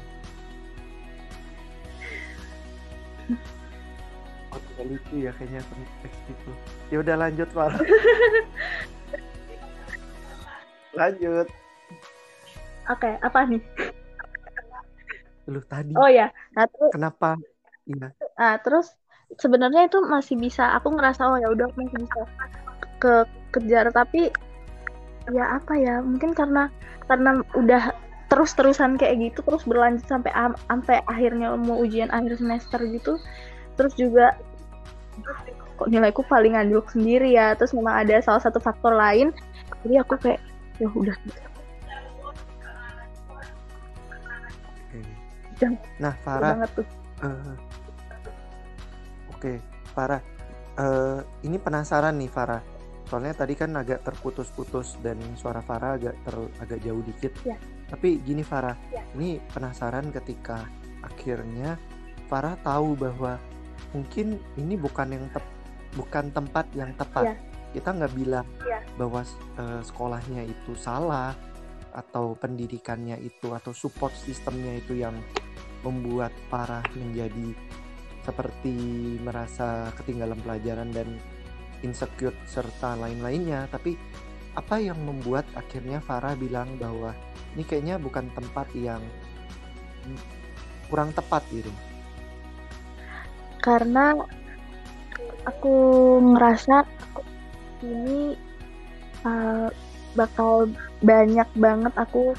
tidak 4.80 4.96
lucu 4.96 5.16
ya 5.28 5.32
kayaknya 5.36 5.60
teks 6.00 6.20
itu 6.32 6.52
ya 6.88 6.98
udah 7.04 7.16
lanjut 7.20 7.52
pak 7.52 7.76
lanjut. 11.00 11.48
Oke 12.90 13.06
okay, 13.06 13.14
apa 13.22 13.40
nih? 13.46 13.62
Lu 15.50 15.62
tadi. 15.68 15.94
Oh 16.00 16.10
ya 16.10 16.32
nah, 16.56 16.66
kenapa? 16.90 17.38
Iya. 17.86 18.16
Nah 18.40 18.56
terus 18.64 18.96
sebenarnya 19.38 19.86
itu 19.86 20.02
masih 20.02 20.36
bisa 20.40 20.74
aku 20.74 20.96
ngerasa 20.96 21.30
oh 21.30 21.38
ya 21.38 21.52
udah 21.54 21.68
masih 21.78 22.00
bisa 22.02 22.22
ke 22.98 23.14
kejar. 23.54 23.92
Tapi 23.94 24.34
ya 25.30 25.62
apa 25.62 25.74
ya 25.78 26.02
mungkin 26.02 26.34
karena 26.34 26.74
karena 27.06 27.46
udah 27.54 27.94
terus 28.30 28.54
terusan 28.54 28.98
kayak 28.98 29.18
gitu 29.34 29.42
terus 29.42 29.66
berlanjut 29.66 30.06
sampai 30.06 30.30
sampai 30.70 31.02
akhirnya 31.10 31.54
mau 31.58 31.82
ujian 31.82 32.10
akhir 32.10 32.42
semester 32.42 32.82
gitu. 32.90 33.22
Terus 33.78 33.94
juga 33.96 34.36
kok 35.80 35.88
nilaiku 35.88 36.22
paling 36.28 36.60
anjlok 36.60 36.92
sendiri 36.92 37.32
ya 37.32 37.56
terus 37.56 37.72
memang 37.72 38.04
ada 38.04 38.20
salah 38.20 38.44
satu 38.44 38.60
faktor 38.60 38.96
lain 38.96 39.32
jadi 39.88 40.04
aku 40.04 40.20
kayak 40.20 40.42
ya 40.80 40.88
udah 40.92 41.16
nah 46.00 46.16
Farah 46.24 46.56
uh, 47.20 47.56
Oke, 49.40 49.56
Farah. 49.96 50.20
Uh, 50.76 51.24
ini 51.48 51.56
penasaran 51.56 52.20
nih 52.20 52.28
Farah. 52.28 52.60
Soalnya 53.08 53.32
tadi 53.32 53.56
kan 53.56 53.72
agak 53.72 54.04
terputus-putus 54.04 55.00
dan 55.00 55.16
suara 55.40 55.64
Farah 55.64 55.96
agak 55.96 56.20
ter, 56.28 56.36
agak 56.60 56.80
jauh 56.84 57.00
dikit. 57.00 57.32
Ya. 57.48 57.56
Tapi 57.88 58.20
gini 58.20 58.44
Farah, 58.44 58.76
ya. 58.92 59.00
ini 59.16 59.40
penasaran 59.56 60.12
ketika 60.12 60.68
akhirnya 61.00 61.80
Farah 62.28 62.60
tahu 62.60 63.00
bahwa 63.00 63.40
mungkin 63.96 64.38
ini 64.58 64.76
bukan 64.78 65.08
yang 65.14 65.26
tep, 65.34 65.46
bukan 65.98 66.30
tempat 66.34 66.66
yang 66.78 66.92
tepat. 66.96 67.34
Ya. 67.34 67.36
Kita 67.70 67.94
nggak 67.94 68.14
bilang 68.18 68.48
ya. 68.66 68.82
bahwa 68.98 69.22
uh, 69.62 69.82
sekolahnya 69.86 70.42
itu 70.46 70.74
salah 70.74 71.38
atau 71.94 72.38
pendidikannya 72.38 73.18
itu 73.22 73.54
atau 73.54 73.74
support 73.74 74.14
sistemnya 74.14 74.78
itu 74.78 74.98
yang 74.98 75.18
membuat 75.82 76.34
Farah 76.50 76.86
menjadi 76.94 77.54
seperti 78.26 78.76
merasa 79.22 79.90
ketinggalan 79.98 80.38
pelajaran 80.44 80.90
dan 80.94 81.18
insecure 81.82 82.36
serta 82.46 83.00
lain-lainnya 83.00 83.66
tapi 83.72 83.96
apa 84.54 84.82
yang 84.82 85.00
membuat 85.02 85.48
akhirnya 85.56 86.04
Farah 86.04 86.36
bilang 86.36 86.76
bahwa 86.78 87.16
ini 87.56 87.64
kayaknya 87.64 87.96
bukan 87.98 88.28
tempat 88.36 88.68
yang 88.76 89.02
kurang 90.92 91.16
tepat 91.16 91.46
gitu 91.54 91.72
karena 93.60 94.16
aku 95.48 95.76
ngerasa 96.36 96.84
ini 97.84 98.36
uh, 99.24 99.72
bakal 100.14 100.68
banyak 101.00 101.48
banget 101.56 101.94
aku 101.96 102.36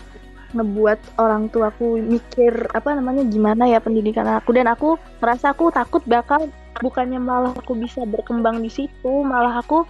ngebuat 0.50 0.98
orang 1.22 1.46
tuaku 1.54 2.02
mikir 2.02 2.66
apa 2.74 2.98
namanya 2.98 3.22
gimana 3.30 3.70
ya 3.70 3.78
pendidikan 3.78 4.26
aku. 4.26 4.50
Dan 4.50 4.66
aku 4.66 4.98
merasa 5.22 5.54
aku 5.54 5.70
takut 5.70 6.02
bakal 6.10 6.50
bukannya 6.82 7.22
malah 7.22 7.54
aku 7.54 7.78
bisa 7.78 8.02
berkembang 8.02 8.58
di 8.62 8.70
situ 8.70 9.22
malah 9.22 9.62
aku 9.62 9.86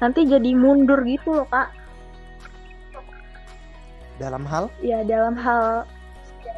nanti 0.00 0.24
jadi 0.24 0.56
mundur 0.56 1.04
gitu 1.04 1.42
loh 1.42 1.48
kak. 1.52 1.68
Dalam 4.18 4.42
hal? 4.48 4.72
Ya 4.82 5.04
dalam 5.04 5.36
hal 5.38 5.84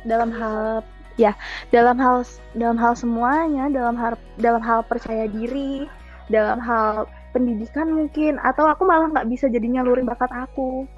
dalam 0.09 0.31
hal 0.33 0.81
ya 1.21 1.37
dalam 1.69 2.00
hal 2.00 2.25
dalam 2.57 2.81
hal 2.81 2.97
semuanya 2.97 3.69
dalam 3.69 3.93
hal 4.00 4.17
dalam 4.41 4.65
hal 4.65 4.81
percaya 4.89 5.29
diri 5.29 5.85
dalam 6.33 6.57
hal 6.57 7.05
pendidikan 7.37 7.93
mungkin 7.93 8.41
atau 8.41 8.65
aku 8.67 8.89
malah 8.89 9.12
nggak 9.12 9.29
bisa 9.29 9.47
jadi 9.53 9.67
nyalurin 9.67 10.09
bakat 10.09 10.31
aku. 10.33 10.89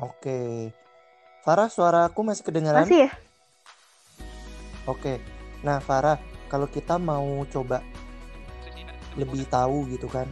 Oke. 0.00 0.70
Farah 1.44 1.68
suara 1.68 2.08
aku 2.08 2.24
masih 2.24 2.44
kedengaran 2.44 2.88
masih 2.88 3.08
ya? 3.08 3.10
Oke. 4.88 5.20
Nah 5.60 5.80
Farah 5.80 6.16
kalau 6.48 6.68
kita 6.68 6.96
mau 6.96 7.44
coba 7.48 7.84
lebih 9.14 9.46
tahu 9.46 9.86
gitu 9.94 10.10
kan 10.10 10.26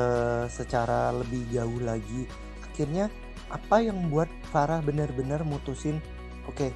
uh, 0.00 0.44
secara 0.50 1.14
lebih 1.14 1.46
jauh 1.54 1.80
lagi 1.86 2.26
akhirnya 2.66 3.06
apa 3.52 3.76
yang 3.82 3.96
membuat 3.96 4.30
Farah 4.50 4.82
benar-benar 4.82 5.46
mutusin 5.46 6.02
oke 6.50 6.56
okay, 6.56 6.70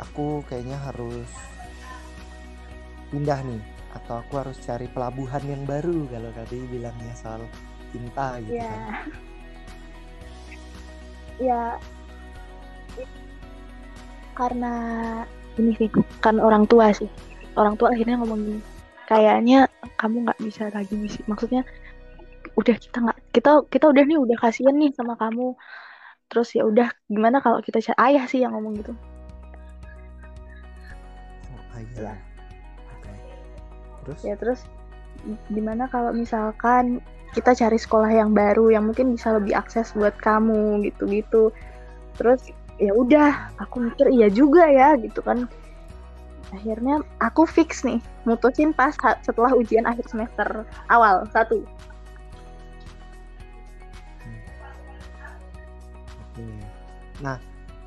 aku 0.00 0.40
kayaknya 0.48 0.80
harus 0.80 1.28
pindah 3.12 3.40
nih 3.44 3.62
atau 3.94 4.24
aku 4.24 4.32
harus 4.42 4.58
cari 4.64 4.90
pelabuhan 4.90 5.42
yang 5.46 5.62
baru 5.62 6.08
kalau 6.10 6.30
tadi 6.34 6.58
bilangnya 6.66 7.14
soal 7.14 7.46
cinta 7.94 8.42
gitu 8.42 8.58
ya. 8.58 8.68
kan. 8.68 8.82
Ya. 11.34 11.82
Karena 14.38 14.74
ini 15.58 15.74
sih 15.74 15.90
kan 16.22 16.38
orang 16.38 16.62
tua 16.70 16.94
sih. 16.94 17.10
Orang 17.58 17.74
tua 17.74 17.90
akhirnya 17.90 18.22
ngomong 18.22 18.38
gini 18.38 18.62
kayaknya 19.04 19.68
kamu 20.00 20.24
nggak 20.24 20.40
bisa 20.40 20.72
lagi 20.72 20.94
misi 20.96 21.20
maksudnya 21.28 21.62
udah 22.54 22.76
kita 22.78 22.96
nggak 23.02 23.18
kita 23.34 23.50
kita 23.66 23.86
udah 23.90 24.04
nih 24.06 24.18
udah 24.18 24.36
kasihan 24.38 24.74
nih 24.78 24.94
sama 24.94 25.18
kamu. 25.18 25.58
Terus 26.30 26.48
ya 26.54 26.64
udah 26.66 26.88
gimana 27.10 27.42
kalau 27.42 27.60
kita 27.60 27.82
cari 27.82 27.98
ayah 28.14 28.24
sih 28.30 28.42
yang 28.42 28.54
ngomong 28.54 28.74
gitu? 28.80 28.92
Oh, 31.50 31.62
ayah. 31.78 32.14
Ya. 32.14 32.14
okay. 32.98 33.16
terus? 34.02 34.20
Ya 34.22 34.34
terus 34.38 34.60
gimana 35.48 35.88
kalau 35.88 36.12
misalkan 36.12 37.00
kita 37.34 37.56
cari 37.56 37.78
sekolah 37.80 38.10
yang 38.14 38.30
baru 38.30 38.70
yang 38.70 38.86
mungkin 38.86 39.18
bisa 39.18 39.34
lebih 39.34 39.58
akses 39.58 39.90
buat 39.98 40.14
kamu 40.22 40.86
gitu-gitu. 40.86 41.50
Terus 42.14 42.54
ya 42.78 42.94
udah 42.94 43.54
aku 43.58 43.90
mikir 43.90 44.06
iya 44.14 44.30
juga 44.30 44.70
ya 44.70 44.94
gitu 45.02 45.18
kan. 45.20 45.50
Akhirnya 46.54 47.02
aku 47.18 47.50
fix 47.50 47.82
nih 47.82 47.98
mutusin 48.22 48.70
pas 48.70 48.94
setelah 49.26 49.50
ujian 49.58 49.82
akhir 49.90 50.06
semester 50.06 50.62
awal 50.86 51.26
satu 51.34 51.66
Nah, 57.22 57.38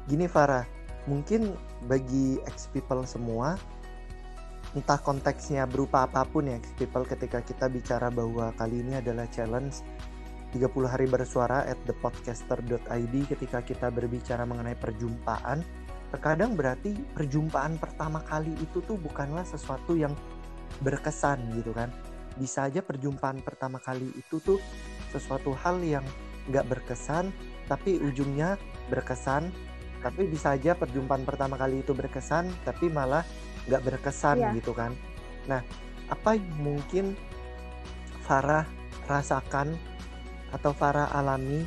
gini 0.07 0.29
Farah, 0.29 0.63
mungkin 1.09 1.55
bagi 1.87 2.39
ex 2.47 2.71
people 2.71 3.03
semua, 3.03 3.59
entah 4.75 4.99
konteksnya 4.99 5.67
berupa 5.67 6.07
apa 6.07 6.23
pun 6.23 6.47
ya 6.47 6.55
ex 6.55 6.71
people 6.79 7.03
ketika 7.03 7.43
kita 7.43 7.67
bicara 7.67 8.07
bahwa 8.07 8.55
kali 8.55 8.83
ini 8.83 8.99
adalah 8.99 9.27
challenge 9.27 9.83
30 10.55 10.87
hari 10.87 11.07
bersuara 11.11 11.67
at 11.67 11.75
thepodcaster.id 11.83 13.15
ketika 13.27 13.59
kita 13.59 13.91
berbicara 13.91 14.47
mengenai 14.47 14.79
perjumpaan, 14.79 15.59
terkadang 16.15 16.55
berarti 16.55 16.95
perjumpaan 17.11 17.75
pertama 17.75 18.23
kali 18.23 18.55
itu 18.63 18.79
tuh 18.79 18.95
bukanlah 18.95 19.43
sesuatu 19.43 19.99
yang 19.99 20.15
berkesan 20.79 21.51
gitu 21.59 21.75
kan. 21.75 21.91
Bisa 22.39 22.69
aja 22.69 22.79
perjumpaan 22.79 23.43
pertama 23.43 23.81
kali 23.81 24.07
itu 24.15 24.39
tuh 24.39 24.59
sesuatu 25.11 25.51
hal 25.51 25.83
yang 25.83 26.05
nggak 26.47 26.63
berkesan 26.63 27.33
tapi 27.67 27.99
ujungnya 27.99 28.55
berkesan 28.89 29.50
tapi 30.02 30.30
bisa 30.30 30.54
aja 30.54 30.78
perjumpaan 30.78 31.26
pertama 31.26 31.58
kali 31.58 31.82
itu 31.82 31.91
berkesan 31.91 32.47
tapi 32.63 32.88
malah 32.88 33.26
nggak 33.67 33.84
berkesan 33.84 34.38
yeah. 34.39 34.54
gitu 34.56 34.71
kan 34.71 34.93
nah 35.50 35.62
apa 36.08 36.39
yang 36.39 36.47
mungkin 36.60 37.06
Farah 38.28 38.67
rasakan 39.08 39.80
atau 40.52 40.71
Farah 40.76 41.12
alami 41.15 41.63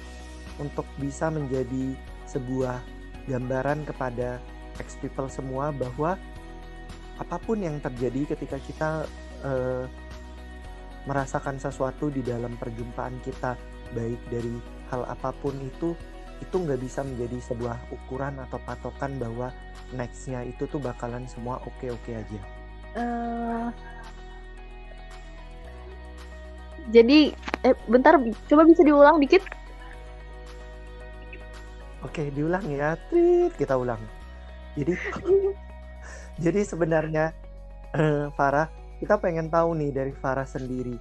untuk 0.61 0.85
bisa 1.01 1.33
menjadi 1.33 1.97
sebuah 2.29 2.81
gambaran 3.29 3.89
kepada 3.89 4.41
ex 4.77 4.97
people 5.01 5.29
semua 5.29 5.73
bahwa 5.73 6.21
apa 7.21 7.37
pun 7.37 7.61
yang 7.61 7.77
terjadi 7.81 8.33
ketika 8.37 8.57
kita 8.65 8.89
uh, 9.45 9.85
merasakan 11.05 11.57
sesuatu 11.57 12.13
di 12.13 12.21
dalam 12.21 12.57
perjumpaan 12.57 13.21
kita 13.25 13.57
baik 13.97 14.21
dari 14.29 14.53
hal 14.93 15.05
apa 15.09 15.33
pun 15.41 15.57
itu 15.61 15.97
itu 16.41 16.57
nggak 16.57 16.81
bisa 16.81 17.05
menjadi 17.05 17.39
sebuah 17.53 17.77
ukuran 17.93 18.41
atau 18.49 18.59
patokan 18.65 19.21
bahwa 19.21 19.53
nextnya 19.93 20.43
itu 20.49 20.65
tuh 20.67 20.81
bakalan 20.81 21.29
semua 21.29 21.61
oke 21.63 21.87
oke 21.93 22.11
aja. 22.11 22.41
Uh, 22.97 23.69
jadi 26.91 27.31
eh, 27.63 27.77
bentar 27.87 28.19
coba 28.49 28.63
bisa 28.67 28.83
diulang 28.83 29.21
dikit. 29.21 29.45
Oke 32.01 32.33
diulang 32.33 32.65
ya, 32.73 32.97
Trit 33.13 33.53
kita 33.61 33.77
ulang. 33.77 34.01
Jadi 34.75 34.97
jadi 36.45 36.61
sebenarnya 36.65 37.37
uh, 37.93 38.33
Farah 38.33 38.73
kita 38.99 39.21
pengen 39.21 39.53
tahu 39.53 39.77
nih 39.77 39.93
dari 39.93 40.13
Farah 40.17 40.49
sendiri, 40.49 40.97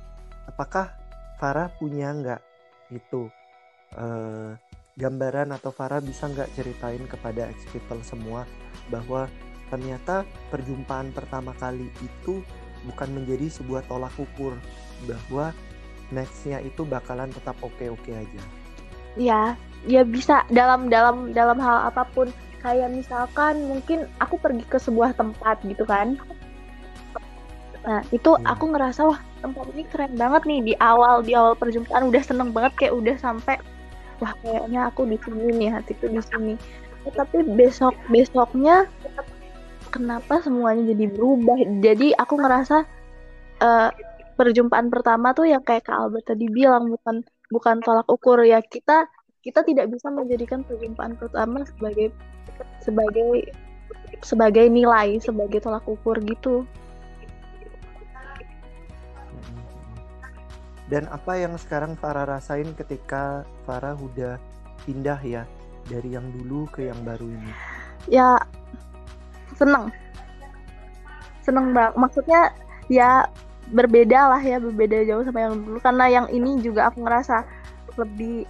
apakah 0.47 0.91
Farah 1.39 1.71
punya 1.79 2.11
nggak 2.11 2.41
itu 2.91 3.31
uh, 3.95 4.53
gambaran 4.99 5.55
atau 5.55 5.71
Farah 5.71 6.03
bisa 6.03 6.27
nggak 6.27 6.51
ceritain 6.59 6.99
kepada 7.07 7.47
ex 7.47 7.63
people 7.71 8.03
semua 8.03 8.43
bahwa 8.91 9.31
ternyata 9.71 10.27
perjumpaan 10.51 11.15
pertama 11.15 11.55
kali 11.55 11.87
itu 12.03 12.43
bukan 12.83 13.09
menjadi 13.15 13.47
sebuah 13.47 13.87
tolak 13.87 14.11
ukur 14.19 14.59
bahwa 15.07 15.55
nextnya 16.11 16.59
itu 16.59 16.83
bakalan 16.83 17.31
tetap 17.31 17.55
oke 17.63 17.85
oke 17.95 18.11
aja. 18.11 18.41
Ya, 19.15 19.55
ya 19.87 20.03
bisa 20.03 20.43
dalam 20.51 20.91
dalam 20.91 21.31
dalam 21.31 21.57
hal 21.63 21.87
apa 21.87 22.03
pun 22.11 22.27
kayak 22.59 22.91
misalkan 22.91 23.71
mungkin 23.71 24.03
aku 24.19 24.35
pergi 24.35 24.67
ke 24.67 24.75
sebuah 24.75 25.15
tempat 25.15 25.63
gitu 25.63 25.87
kan. 25.87 26.19
Nah 27.87 28.03
itu 28.11 28.35
hmm. 28.35 28.43
aku 28.43 28.75
ngerasa 28.75 29.07
wah 29.07 29.19
tempat 29.39 29.71
ini 29.71 29.83
keren 29.87 30.13
banget 30.19 30.43
nih 30.43 30.59
di 30.61 30.73
awal 30.83 31.23
di 31.23 31.31
awal 31.31 31.55
perjumpaan 31.55 32.11
udah 32.11 32.23
seneng 32.25 32.51
banget 32.51 32.75
kayak 32.75 32.93
udah 32.95 33.15
sampai 33.15 33.55
wah 34.19 34.33
kayaknya 34.43 34.91
aku 34.91 35.07
di 35.07 35.17
sini 35.19 35.55
nih 35.55 35.69
hatiku 35.73 36.05
di 36.11 36.21
sini. 36.21 36.53
Eh, 37.07 37.13
tapi 37.15 37.43
besok 37.43 37.95
besoknya 38.11 38.85
kenapa 39.89 40.43
semuanya 40.43 40.91
jadi 40.93 41.05
berubah? 41.09 41.57
Jadi 41.81 42.13
aku 42.13 42.35
ngerasa 42.37 42.77
uh, 43.63 43.89
perjumpaan 44.35 44.87
pertama 44.87 45.31
tuh 45.35 45.49
yang 45.49 45.63
kayak 45.63 45.87
Kak 45.87 45.97
Albert 45.97 46.31
tadi 46.31 46.45
bilang 46.47 46.91
bukan 46.91 47.23
bukan 47.49 47.75
tolak 47.81 48.07
ukur 48.07 48.43
ya. 48.43 48.59
Kita 48.61 49.07
kita 49.39 49.63
tidak 49.63 49.89
bisa 49.89 50.11
menjadikan 50.11 50.67
perjumpaan 50.67 51.15
pertama 51.15 51.63
sebagai 51.63 52.11
sebagai 52.83 53.49
sebagai 54.19 54.67
nilai 54.67 55.15
sebagai 55.23 55.63
tolak 55.63 55.87
ukur 55.87 56.19
gitu 56.19 56.67
Dan 60.89 61.05
apa 61.13 61.37
yang 61.37 61.53
sekarang 61.55 61.93
Farah 62.01 62.25
rasain 62.25 62.73
ketika 62.73 63.45
Farah 63.69 63.93
udah 63.93 64.41
pindah 64.89 65.21
ya 65.21 65.45
dari 65.85 66.17
yang 66.17 66.25
dulu 66.33 66.65
ke 66.73 66.89
yang 66.89 66.97
baru 67.05 67.29
ini? 67.29 67.51
Ya 68.09 68.41
seneng, 69.53 69.93
seneng 71.45 71.77
banget. 71.77 71.93
Maksudnya 71.93 72.41
ya 72.89 73.29
berbeda 73.69 74.33
lah 74.33 74.41
ya, 74.41 74.57
berbeda 74.57 75.05
jauh 75.05 75.21
sama 75.21 75.45
yang 75.45 75.61
dulu. 75.61 75.77
Karena 75.77 76.05
yang 76.09 76.27
ini 76.33 76.57
juga 76.65 76.89
aku 76.89 77.05
ngerasa 77.05 77.45
lebih 78.01 78.49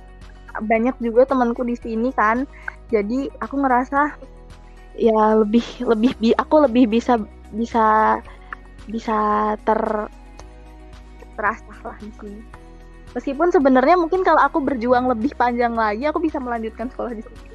banyak 0.64 0.96
juga 1.04 1.28
temanku 1.28 1.68
di 1.68 1.76
sini 1.76 2.16
kan. 2.16 2.48
Jadi 2.88 3.28
aku 3.44 3.60
ngerasa 3.60 4.16
ya 4.96 5.36
lebih 5.36 5.64
lebih 5.84 6.16
aku 6.40 6.64
lebih 6.64 6.88
bisa 6.88 7.20
bisa 7.52 8.20
bisa 8.88 9.18
ter 9.64 10.10
terasa 11.40 11.72
lah 11.88 11.96
di 12.04 12.12
sini. 12.20 12.44
Meskipun 13.16 13.50
sebenarnya 13.50 13.96
mungkin 13.96 14.22
kalau 14.22 14.44
aku 14.44 14.60
berjuang 14.60 15.08
lebih 15.08 15.32
panjang 15.40 15.72
lagi, 15.74 16.04
aku 16.06 16.20
bisa 16.20 16.38
melanjutkan 16.38 16.92
sekolah 16.92 17.16
di 17.16 17.24
sini. 17.24 17.48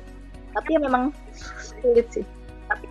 Tapi 0.57 0.69
ya 0.73 0.81
memang 0.81 1.13
sulit 1.61 2.09
sih. 2.09 2.27
Tapi... 2.67 2.89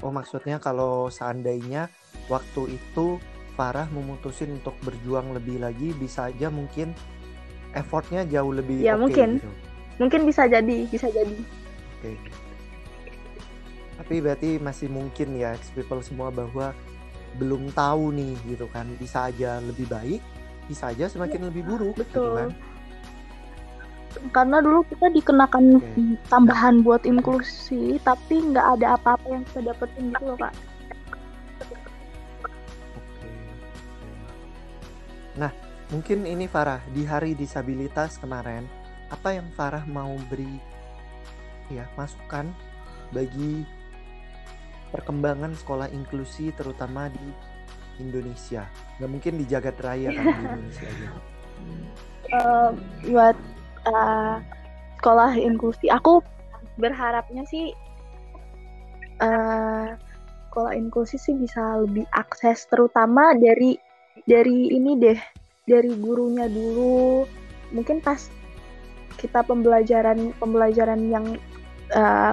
Oh 0.00 0.14
maksudnya 0.14 0.62
kalau 0.62 1.10
seandainya 1.10 1.90
waktu 2.30 2.78
itu 2.78 3.18
Farah 3.54 3.86
memutusin 3.86 4.58
untuk 4.58 4.74
berjuang 4.82 5.30
lebih 5.30 5.62
lagi, 5.62 5.94
bisa 5.94 6.26
aja 6.26 6.50
mungkin 6.50 6.90
effortnya 7.70 8.26
jauh 8.26 8.50
lebih. 8.50 8.82
Ya 8.82 8.98
okay 8.98 9.02
mungkin, 9.02 9.28
gitu. 9.38 9.50
mungkin 10.02 10.20
bisa 10.26 10.50
jadi, 10.50 10.90
bisa 10.90 11.06
jadi. 11.06 11.38
Oke. 11.38 12.02
Okay. 12.02 12.16
Tapi 13.94 14.14
berarti 14.18 14.50
masih 14.58 14.90
mungkin 14.90 15.38
ya, 15.38 15.54
people 15.70 16.02
semua 16.02 16.34
bahwa 16.34 16.74
belum 17.38 17.74
tahu 17.74 18.14
nih 18.14 18.34
gitu 18.46 18.66
kan 18.70 18.86
bisa 18.98 19.30
aja 19.30 19.58
lebih 19.58 19.90
baik 19.90 20.22
bisa 20.70 20.94
aja 20.94 21.10
semakin 21.10 21.44
ya, 21.44 21.46
lebih 21.50 21.62
buruk 21.66 21.94
gitu 21.98 22.04
betul. 22.06 22.22
gitu 22.22 22.30
kan 22.38 22.50
karena 24.30 24.62
dulu 24.62 24.86
kita 24.86 25.10
dikenakan 25.10 25.82
Oke. 25.82 26.02
tambahan 26.30 26.86
buat 26.86 27.02
inklusi 27.02 27.98
tapi 28.06 28.40
nggak 28.54 28.78
ada 28.78 28.94
apa-apa 28.94 29.26
yang 29.26 29.42
kita 29.50 29.74
dapetin 29.74 30.14
gitu 30.14 30.24
loh 30.32 30.38
kak 30.38 30.54
Oke. 32.94 33.30
Nah, 35.34 35.50
mungkin 35.90 36.30
ini 36.30 36.46
Farah 36.46 36.78
di 36.94 37.02
Hari 37.02 37.34
Disabilitas 37.34 38.22
kemarin, 38.22 38.70
apa 39.10 39.34
yang 39.34 39.50
Farah 39.58 39.82
mau 39.90 40.14
beri 40.30 40.62
ya 41.72 41.88
masukan 41.98 42.54
bagi 43.10 43.66
perkembangan 44.94 45.58
sekolah 45.58 45.90
inklusi 45.90 46.54
terutama 46.54 47.10
di 47.10 47.26
Indonesia. 47.98 48.62
Nggak 49.02 49.10
mungkin 49.10 49.34
di 49.42 49.44
jagat 49.50 49.76
raya 49.82 50.14
kan 50.14 50.22
di 50.22 50.42
Indonesia 50.46 50.86
aja. 50.86 51.08
Eh, 52.30 52.70
buat 53.10 53.36
eh, 53.90 54.36
sekolah 55.02 55.34
inklusi 55.36 55.90
aku 55.90 56.22
berharapnya 56.78 57.42
sih 57.50 57.74
eh, 59.22 59.88
sekolah 60.50 60.72
inklusi 60.78 61.18
sih 61.18 61.34
bisa 61.34 61.82
lebih 61.82 62.06
akses 62.14 62.66
terutama 62.70 63.34
dari 63.38 63.78
dari 64.26 64.70
ini 64.70 64.98
deh 64.98 65.18
dari 65.66 65.92
gurunya 65.98 66.46
dulu 66.46 67.26
mungkin 67.74 67.98
pas 67.98 68.30
kita 69.18 69.42
pembelajaran 69.46 70.34
pembelajaran 70.38 71.00
yang 71.10 71.26
eh, 71.94 72.32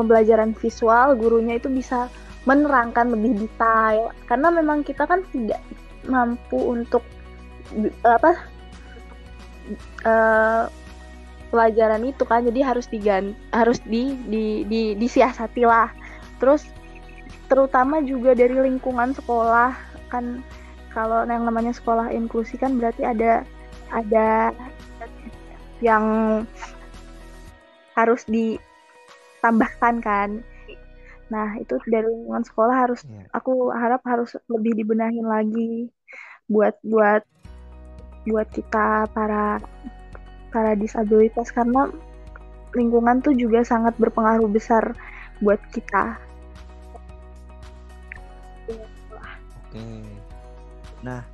pembelajaran 0.00 0.56
visual 0.56 1.12
gurunya 1.20 1.60
itu 1.60 1.68
bisa 1.68 2.08
menerangkan 2.48 3.12
lebih 3.12 3.44
detail. 3.44 4.16
Karena 4.24 4.48
memang 4.48 4.80
kita 4.80 5.04
kan 5.04 5.20
tidak 5.28 5.60
mampu 6.08 6.56
untuk 6.56 7.04
eh, 7.76 7.92
apa 8.08 8.32
eh, 10.08 10.64
pelajaran 11.52 12.02
itu 12.08 12.24
kan. 12.24 12.48
Jadi 12.48 12.60
harus 12.64 12.88
digan 12.88 13.36
harus 13.52 13.76
di 13.84 14.16
di 14.24 14.64
di 14.64 14.96
disiasati 14.96 15.68
lah 15.68 15.92
terus 16.40 16.64
terutama 17.52 18.00
juga 18.00 18.32
dari 18.32 18.56
lingkungan 18.56 19.12
sekolah 19.12 19.76
kan 20.08 20.40
kalau 20.90 21.22
yang 21.28 21.46
namanya 21.46 21.70
sekolah 21.70 22.10
inklusi 22.10 22.56
kan 22.56 22.80
berarti 22.80 23.04
ada 23.06 23.44
ada 23.92 24.50
yang 25.84 26.04
harus 27.94 28.24
ditambahkan 29.40 29.94
kan 30.04 30.30
nah 31.32 31.56
itu 31.56 31.80
dari 31.88 32.04
lingkungan 32.04 32.44
sekolah 32.44 32.76
harus 32.86 33.00
Iya. 33.06 33.24
aku 33.32 33.72
harap 33.72 34.02
harus 34.04 34.36
lebih 34.50 34.76
dibenahin 34.76 35.24
lagi 35.24 35.88
buat 36.50 36.76
buat 36.84 37.22
buat 38.28 38.48
kita 38.52 39.08
para 39.14 39.62
para 40.50 40.74
disabilitas 40.74 41.54
karena 41.54 41.88
lingkungan 42.74 43.22
tuh 43.22 43.34
juga 43.34 43.62
sangat 43.62 43.94
berpengaruh 43.98 44.50
besar 44.50 44.94
buat 45.42 45.58
kita. 45.72 46.18
Oke. 49.70 49.86
Nah, 51.00 51.24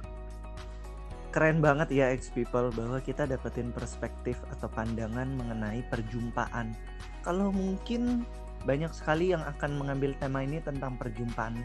keren 1.32 1.58
banget 1.60 1.92
ya 1.92 2.12
X 2.14 2.30
People 2.32 2.72
bahwa 2.72 3.00
kita 3.02 3.28
dapetin 3.28 3.72
perspektif 3.72 4.40
atau 4.52 4.68
pandangan 4.70 5.28
mengenai 5.36 5.84
perjumpaan. 5.90 6.72
Kalau 7.26 7.50
mungkin 7.50 8.22
banyak 8.62 8.94
sekali 8.94 9.34
yang 9.34 9.42
akan 9.42 9.82
mengambil 9.82 10.14
tema 10.22 10.46
ini 10.46 10.62
tentang 10.62 10.94
perjumpaan 10.94 11.58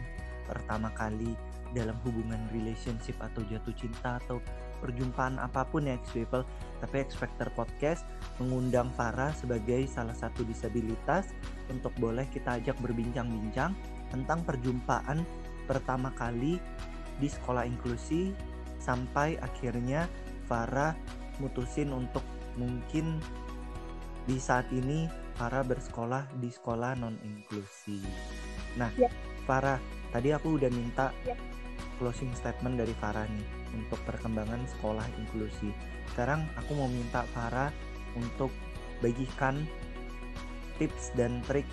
pertama 0.50 0.90
kali 0.98 1.38
dalam 1.70 1.94
hubungan 2.02 2.50
relationship 2.50 3.14
atau 3.22 3.46
jatuh 3.46 3.70
cinta 3.78 4.18
atau 4.26 4.42
perjumpaan 4.82 5.38
apa 5.38 5.62
pun 5.62 5.86
ya 5.86 5.94
X 6.02 6.18
People. 6.18 6.42
Tapi 6.82 7.06
X 7.06 7.14
Factor 7.14 7.46
Podcast 7.54 8.02
mengundang 8.42 8.90
Farah 8.98 9.30
sebagai 9.38 9.86
salah 9.86 10.18
satu 10.18 10.42
disabilitas 10.42 11.30
untuk 11.70 11.94
boleh 12.02 12.26
kita 12.34 12.58
ajak 12.58 12.74
berbincang-bincang 12.82 13.70
tentang 14.10 14.42
perjumpaan 14.42 15.22
pertama 15.70 16.10
kali 16.18 16.58
di 17.22 17.28
sekolah 17.30 17.62
inklusi 17.62 18.34
sampai 18.82 19.38
akhirnya 19.38 20.10
Farah 20.50 20.98
mutusin 21.38 21.94
untuk 21.94 22.26
mungkin 22.58 23.22
di 24.26 24.36
saat 24.42 24.66
ini 24.74 25.21
Farah 25.42 25.66
bersekolah 25.66 26.38
di 26.38 26.54
sekolah 26.54 26.94
non 27.02 27.18
inklusi. 27.26 27.98
Nah, 28.78 28.94
Ya. 28.94 29.10
Farah, 29.42 29.82
tadi 30.14 30.30
aku 30.30 30.54
udah 30.54 30.70
minta 30.70 31.10
Ya. 31.26 31.34
closing 31.98 32.30
statement 32.38 32.78
dari 32.78 32.94
Farah 33.02 33.26
nih 33.26 33.74
untuk 33.74 33.98
perkembangan 34.06 34.62
sekolah 34.78 35.02
inklusi. 35.18 35.74
Sekarang 36.14 36.46
aku 36.54 36.78
mau 36.78 36.86
minta 36.86 37.26
Farah 37.34 37.74
untuk 38.14 38.54
bagikan 39.02 39.66
tips 40.78 41.10
dan 41.18 41.42
trik 41.50 41.66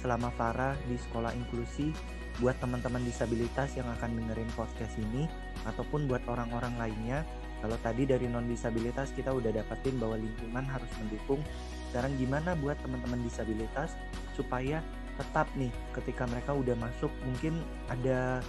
selama 0.00 0.32
Farah 0.32 0.72
di 0.88 0.96
sekolah 0.96 1.36
inklusi 1.36 1.92
buat 2.40 2.56
teman-teman 2.64 3.04
disabilitas 3.04 3.76
yang 3.76 3.92
akan 3.92 4.24
dengerin 4.24 4.48
podcast 4.56 4.96
ini 4.96 5.28
ataupun 5.68 6.08
buat 6.08 6.24
orang-orang 6.32 6.80
lainnya 6.80 7.28
kalau 7.60 7.76
tadi 7.84 8.08
dari 8.08 8.24
non 8.24 8.48
disabilitas 8.48 9.12
kita 9.12 9.36
udah 9.36 9.52
dapetin 9.52 10.00
bahwa 10.00 10.16
lingkungan 10.16 10.64
harus 10.64 10.88
mendukung 10.96 11.44
sekarang 11.92 12.16
gimana 12.16 12.56
buat 12.56 12.80
teman-teman 12.80 13.20
disabilitas 13.20 13.92
supaya 14.32 14.80
tetap 15.20 15.44
nih 15.60 15.68
ketika 15.92 16.24
mereka 16.24 16.56
udah 16.56 16.72
masuk 16.80 17.12
mungkin 17.28 17.60
ada 17.92 18.40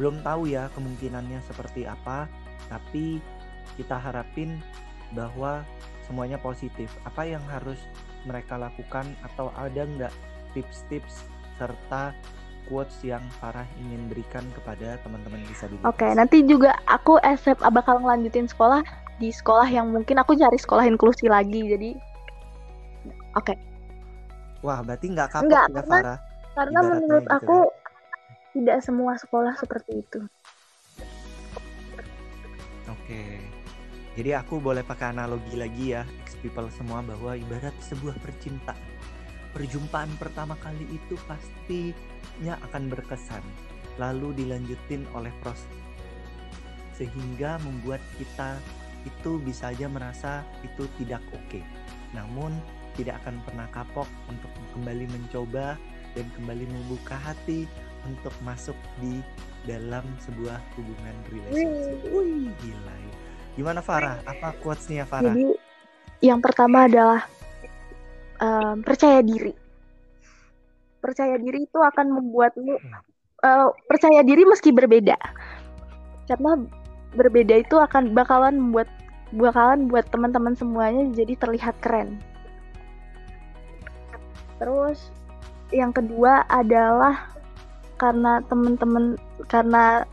belum 0.00 0.24
tahu 0.24 0.48
ya 0.48 0.72
kemungkinannya 0.72 1.36
seperti 1.44 1.84
apa 1.84 2.24
tapi 2.72 3.20
kita 3.76 4.00
harapin 4.00 4.56
bahwa 5.12 5.68
semuanya 6.08 6.40
positif 6.40 6.88
apa 7.04 7.28
yang 7.28 7.44
harus 7.52 7.76
mereka 8.24 8.56
lakukan 8.56 9.04
atau 9.20 9.52
ada 9.52 9.84
nggak 9.84 10.14
tips-tips 10.56 11.28
serta 11.60 12.16
quotes 12.72 12.96
yang 13.04 13.20
Farah 13.40 13.68
ingin 13.80 14.08
berikan 14.08 14.44
kepada 14.52 15.00
teman-teman 15.00 15.40
disabilitas. 15.48 15.88
Oke, 15.88 16.08
nanti 16.12 16.44
juga 16.44 16.76
aku 16.84 17.16
SF 17.24 17.64
bakal 17.72 18.00
ngelanjutin 18.04 18.48
sekolah 18.48 18.84
di 19.16 19.32
sekolah 19.32 19.66
yang 19.68 19.88
mungkin 19.88 20.20
aku 20.20 20.36
cari 20.36 20.60
sekolah 20.60 20.84
inklusi 20.84 21.32
lagi. 21.32 21.64
Jadi 21.64 21.96
oke. 23.38 23.54
Wah, 24.66 24.82
berarti 24.82 25.06
nggak 25.14 25.28
kapok 25.30 25.46
Enggak, 25.46 25.64
ya 25.64 25.74
karena- 25.74 25.90
Farah? 25.90 26.18
Karena 26.58 26.78
menurut 26.82 27.22
gitu 27.22 27.36
aku 27.38 27.58
tidak 28.58 28.78
semua 28.82 29.12
sekolah 29.14 29.54
seperti 29.54 30.02
itu. 30.02 30.20
Oke. 32.90 33.22
Jadi 34.18 34.34
aku 34.34 34.58
boleh 34.58 34.82
pakai 34.82 35.14
analogi 35.14 35.54
lagi 35.54 35.94
ya, 35.94 36.02
people 36.42 36.66
semua 36.74 37.06
bahwa 37.06 37.38
ibarat 37.38 37.74
sebuah 37.78 38.18
percintaan. 38.18 38.78
Perjumpaan 39.54 40.10
pertama 40.18 40.58
kali 40.58 40.86
itu 40.90 41.14
pastinya 41.30 42.58
akan 42.66 42.90
berkesan, 42.90 43.42
lalu 44.02 44.34
dilanjutin 44.34 45.06
oleh 45.14 45.30
proses 45.38 45.70
sehingga 46.98 47.62
membuat 47.62 48.02
kita 48.18 48.58
itu 49.06 49.38
bisa 49.38 49.70
aja 49.70 49.86
merasa 49.86 50.42
itu 50.66 50.90
tidak 50.98 51.22
oke. 51.30 51.62
Namun 52.10 52.58
tidak 52.98 53.22
akan 53.22 53.38
pernah 53.46 53.70
kapok 53.70 54.10
untuk 54.26 54.50
kembali 54.74 55.06
mencoba 55.06 55.78
dan 56.18 56.26
kembali 56.34 56.66
membuka 56.66 57.14
hati 57.14 57.70
untuk 58.02 58.34
masuk 58.42 58.74
di 58.98 59.22
dalam 59.66 60.02
sebuah 60.26 60.58
hubungan 60.74 61.16
relationship. 61.30 61.98
Wih, 62.10 62.50
gila 62.58 62.94
ya. 62.98 63.14
Gimana 63.54 63.80
Farah? 63.82 64.18
Apa 64.26 64.54
quotes-nya 64.58 65.06
Farah? 65.06 65.30
Jadi 65.30 65.54
yang 66.22 66.42
pertama 66.42 66.90
adalah 66.90 67.22
em, 68.42 68.82
percaya 68.82 69.22
diri. 69.22 69.54
Percaya 70.98 71.38
diri 71.38 71.62
itu 71.62 71.78
akan 71.78 72.06
membuatmu 72.18 72.74
eh, 73.46 73.68
percaya 73.86 74.20
diri 74.26 74.42
meski 74.46 74.74
berbeda. 74.74 75.14
Karena 76.26 76.58
berbeda 77.14 77.54
itu 77.62 77.78
akan 77.78 78.12
bakalan 78.14 78.58
membuat 78.58 78.90
bakalan 79.34 79.86
buat 79.86 80.08
teman-teman 80.08 80.54
semuanya 80.56 81.06
jadi 81.14 81.34
terlihat 81.38 81.78
keren. 81.84 82.18
Terus 84.58 84.98
yang 85.70 85.94
kedua 85.94 86.44
adalah 86.50 87.30
karena 87.98 88.38
teman-teman 88.46 89.18
karena 89.50 90.06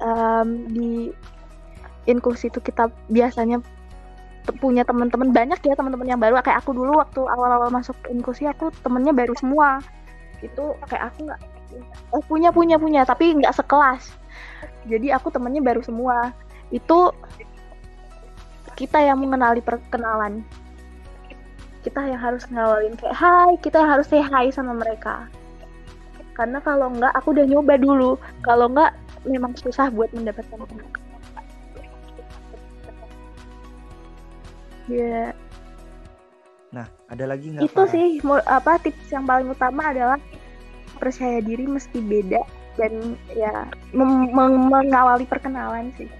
em, 0.00 0.48
di 0.72 1.12
inklusi 2.08 2.48
itu 2.48 2.62
kita 2.62 2.88
biasanya 3.12 3.60
punya 4.62 4.86
teman-teman 4.86 5.34
banyak 5.34 5.58
ya 5.58 5.74
teman-teman 5.74 6.06
yang 6.06 6.20
baru. 6.22 6.38
Kayak 6.40 6.62
aku 6.62 6.72
dulu 6.72 7.02
waktu 7.02 7.18
awal-awal 7.18 7.68
masuk 7.68 7.98
inklusi 8.06 8.46
aku 8.46 8.70
temennya 8.84 9.10
baru 9.10 9.34
semua. 9.34 9.82
Itu 10.38 10.78
kayak 10.86 11.12
aku 11.12 11.18
nggak 11.26 11.40
eh, 12.14 12.24
punya 12.30 12.50
punya 12.54 12.76
punya 12.78 13.02
tapi 13.02 13.34
nggak 13.34 13.56
sekelas. 13.56 14.14
Jadi 14.86 15.10
aku 15.10 15.34
temennya 15.34 15.60
baru 15.60 15.82
semua. 15.82 16.30
Itu 16.70 17.10
kita 18.78 19.02
yang 19.02 19.18
mengenali 19.18 19.64
perkenalan 19.64 20.44
kita 21.86 22.02
yang 22.02 22.18
harus 22.18 22.42
ngawalin 22.50 22.98
kayak 22.98 23.14
hai 23.14 23.54
kita 23.62 23.78
yang 23.78 23.90
harus 23.94 24.10
say 24.10 24.18
hi 24.18 24.50
sama 24.50 24.74
mereka. 24.74 25.30
Karena 26.34 26.58
kalau 26.58 26.90
nggak 26.90 27.14
aku 27.14 27.30
udah 27.30 27.46
nyoba 27.46 27.78
dulu. 27.78 28.18
Kalau 28.42 28.66
nggak 28.74 28.90
memang 29.22 29.54
susah 29.54 29.86
buat 29.94 30.10
mendapatkan 30.10 30.58
teman 30.66 30.90
ya 34.86 35.34
Nah, 36.74 36.86
ada 37.08 37.24
lagi 37.24 37.54
nggak? 37.54 37.62
Itu 37.72 37.82
sih 37.88 38.20
apa 38.44 38.76
tips 38.82 39.08
yang 39.08 39.24
paling 39.24 39.48
utama 39.48 39.94
adalah 39.94 40.18
percaya 40.98 41.40
diri 41.40 41.64
meski 41.64 42.02
beda 42.04 42.42
dan 42.76 43.16
ya 43.32 43.64
mengawali 43.96 45.24
perkenalan 45.24 45.88
sih. 45.96 46.10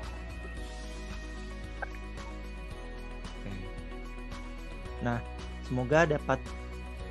Nah, 5.05 5.21
semoga 5.67 6.07
dapat 6.07 6.39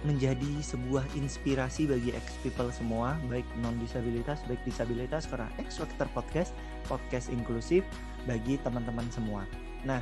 menjadi 0.05 0.61
sebuah 0.61 1.03
inspirasi 1.17 1.89
bagi 1.89 2.13
ex 2.13 2.37
people 2.45 2.69
semua, 2.69 3.17
baik 3.27 3.43
non 3.59 3.75
disabilitas, 3.81 4.45
baik 4.45 4.61
disabilitas 4.63 5.25
karena 5.25 5.49
X 5.57 5.81
Factor 5.81 6.05
Podcast, 6.13 6.53
podcast 6.85 7.33
inklusif 7.33 7.81
bagi 8.29 8.61
teman-teman 8.61 9.09
semua. 9.09 9.49
Nah, 9.81 9.99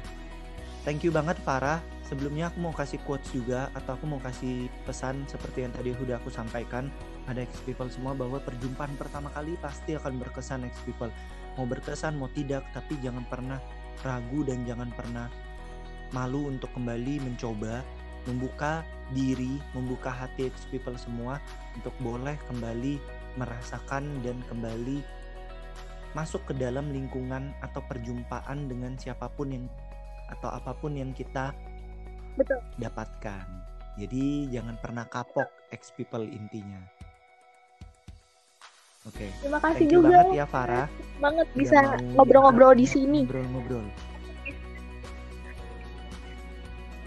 thank 0.84 1.02
you 1.08 1.10
banget 1.10 1.40
Farah. 1.42 1.80
Sebelumnya 2.04 2.52
aku 2.52 2.60
mau 2.60 2.76
kasih 2.76 3.00
quotes 3.08 3.32
juga 3.32 3.72
atau 3.74 3.96
aku 3.96 4.06
mau 4.06 4.20
kasih 4.20 4.68
pesan 4.84 5.24
seperti 5.26 5.66
yang 5.66 5.72
tadi 5.72 5.96
udah 5.96 6.20
aku 6.20 6.30
sampaikan 6.30 6.92
pada 7.24 7.42
ex 7.42 7.64
people 7.64 7.88
semua 7.88 8.12
bahwa 8.12 8.44
perjumpaan 8.44 8.92
pertama 9.00 9.32
kali 9.32 9.56
pasti 9.64 9.96
akan 9.96 10.20
berkesan 10.20 10.68
ex 10.68 10.76
people. 10.84 11.10
Mau 11.56 11.64
berkesan 11.64 12.20
mau 12.20 12.28
tidak, 12.36 12.68
tapi 12.76 13.00
jangan 13.00 13.24
pernah 13.32 13.58
ragu 14.04 14.44
dan 14.44 14.68
jangan 14.68 14.92
pernah 14.92 15.32
malu 16.12 16.52
untuk 16.52 16.70
kembali 16.76 17.24
mencoba 17.24 17.82
membuka 18.26 18.86
diri, 19.12 19.60
membuka 19.76 20.10
hati 20.10 20.50
people 20.72 20.96
semua 20.96 21.38
untuk 21.76 21.94
boleh 22.00 22.40
kembali 22.50 22.98
merasakan 23.38 24.08
dan 24.22 24.38
kembali 24.48 25.02
masuk 26.14 26.46
ke 26.46 26.54
dalam 26.54 26.94
lingkungan 26.94 27.52
atau 27.66 27.82
perjumpaan 27.90 28.70
dengan 28.70 28.94
siapa 28.96 29.26
pun 29.34 29.50
yang 29.50 29.66
atau 30.30 30.50
apa 30.54 30.78
pun 30.78 30.94
yang 30.94 31.12
kita 31.12 31.54
Betul. 32.38 32.62
dapatkan. 32.78 33.46
Jadi 33.98 34.50
jangan 34.50 34.78
pernah 34.82 35.06
kapok 35.06 35.50
ex 35.70 35.94
people 35.94 36.26
intinya. 36.26 36.82
Oke. 39.04 39.28
Okay. 39.28 39.30
Terima 39.44 39.60
kasih 39.60 39.86
Thank 39.86 39.94
juga. 39.94 40.10
banget 40.10 40.28
ya 40.34 40.46
Farah. 40.48 40.88
Banget 41.20 41.48
bisa 41.54 41.80
ngobrol-ngobrol 42.16 42.74
di 42.74 42.88
sini. 42.88 43.22
Ngobrol-ngobrol. 43.28 44.13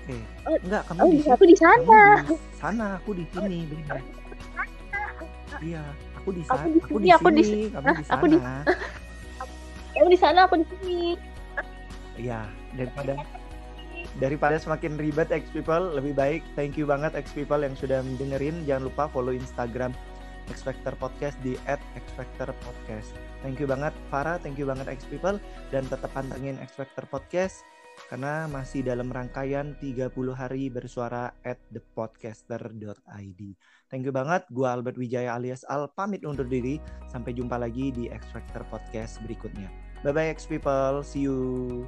Oke. 0.07 0.15
Okay. 0.15 0.47
Oh, 0.47 0.55
Enggak, 0.63 0.83
kamu 0.87 0.99
oh, 1.03 1.11
di 1.11 1.19
aku 1.27 1.45
di 1.51 1.57
sana. 1.59 2.03
Di 2.23 2.37
sana, 2.55 2.87
aku 2.95 3.11
di 3.19 3.25
sini, 3.27 3.59
benar. 3.67 3.99
Iya, 5.59 5.83
aku 6.15 6.31
di 6.31 6.43
sana. 6.47 6.63
Aku 6.63 6.71
di 6.71 6.79
sini, 6.79 7.09
aku 7.11 7.29
di 7.35 7.43
sini, 7.43 7.65
kamu 7.75 7.87
di 7.91 8.05
sana. 8.07 8.15
Aku 8.15 8.27
di 8.31 8.39
Kamu 9.99 10.09
di 10.13 10.19
sana, 10.23 10.39
aku 10.47 10.55
di 10.63 10.67
sini. 10.71 11.01
Iya, 12.23 12.47
daripada 12.79 13.19
daripada 14.23 14.57
semakin 14.63 14.95
ribet 14.95 15.35
ex 15.35 15.51
people, 15.51 15.91
lebih 15.99 16.15
baik 16.15 16.47
thank 16.55 16.79
you 16.79 16.87
banget 16.87 17.19
ex 17.19 17.35
people 17.35 17.59
yang 17.59 17.75
sudah 17.75 17.99
mendengerin. 18.07 18.63
Jangan 18.63 18.87
lupa 18.87 19.11
follow 19.11 19.35
Instagram 19.35 19.91
X 20.47 20.63
Factor 20.63 20.95
Podcast 20.95 21.35
di 21.43 21.59
@xfactorpodcast. 21.67 23.11
Thank 23.43 23.59
you 23.59 23.67
banget 23.67 23.91
Farah, 24.07 24.39
thank 24.39 24.55
you 24.55 24.71
banget 24.71 24.87
X 24.87 25.03
People 25.11 25.43
dan 25.75 25.83
tetap 25.91 26.15
pantengin 26.15 26.63
X 26.63 26.79
Factor 26.79 27.03
Podcast 27.11 27.67
karena 28.07 28.47
masih 28.47 28.87
dalam 28.87 29.11
rangkaian 29.11 29.75
30 29.83 30.11
hari 30.35 30.71
bersuara 30.71 31.35
at 31.43 31.59
thepodcaster.id. 31.75 33.41
Thank 33.91 34.03
you 34.07 34.15
banget, 34.15 34.47
gue 34.51 34.67
Albert 34.67 34.99
Wijaya 34.99 35.35
alias 35.35 35.67
Al 35.67 35.91
pamit 35.91 36.23
undur 36.23 36.47
diri. 36.47 36.79
Sampai 37.11 37.35
jumpa 37.35 37.59
lagi 37.59 37.91
di 37.91 38.07
X 38.07 38.31
Factor 38.31 38.63
Podcast 38.71 39.19
berikutnya. 39.27 39.67
Bye-bye 40.07 40.31
X 40.39 40.47
People, 40.47 41.03
see 41.03 41.27
you. 41.27 41.83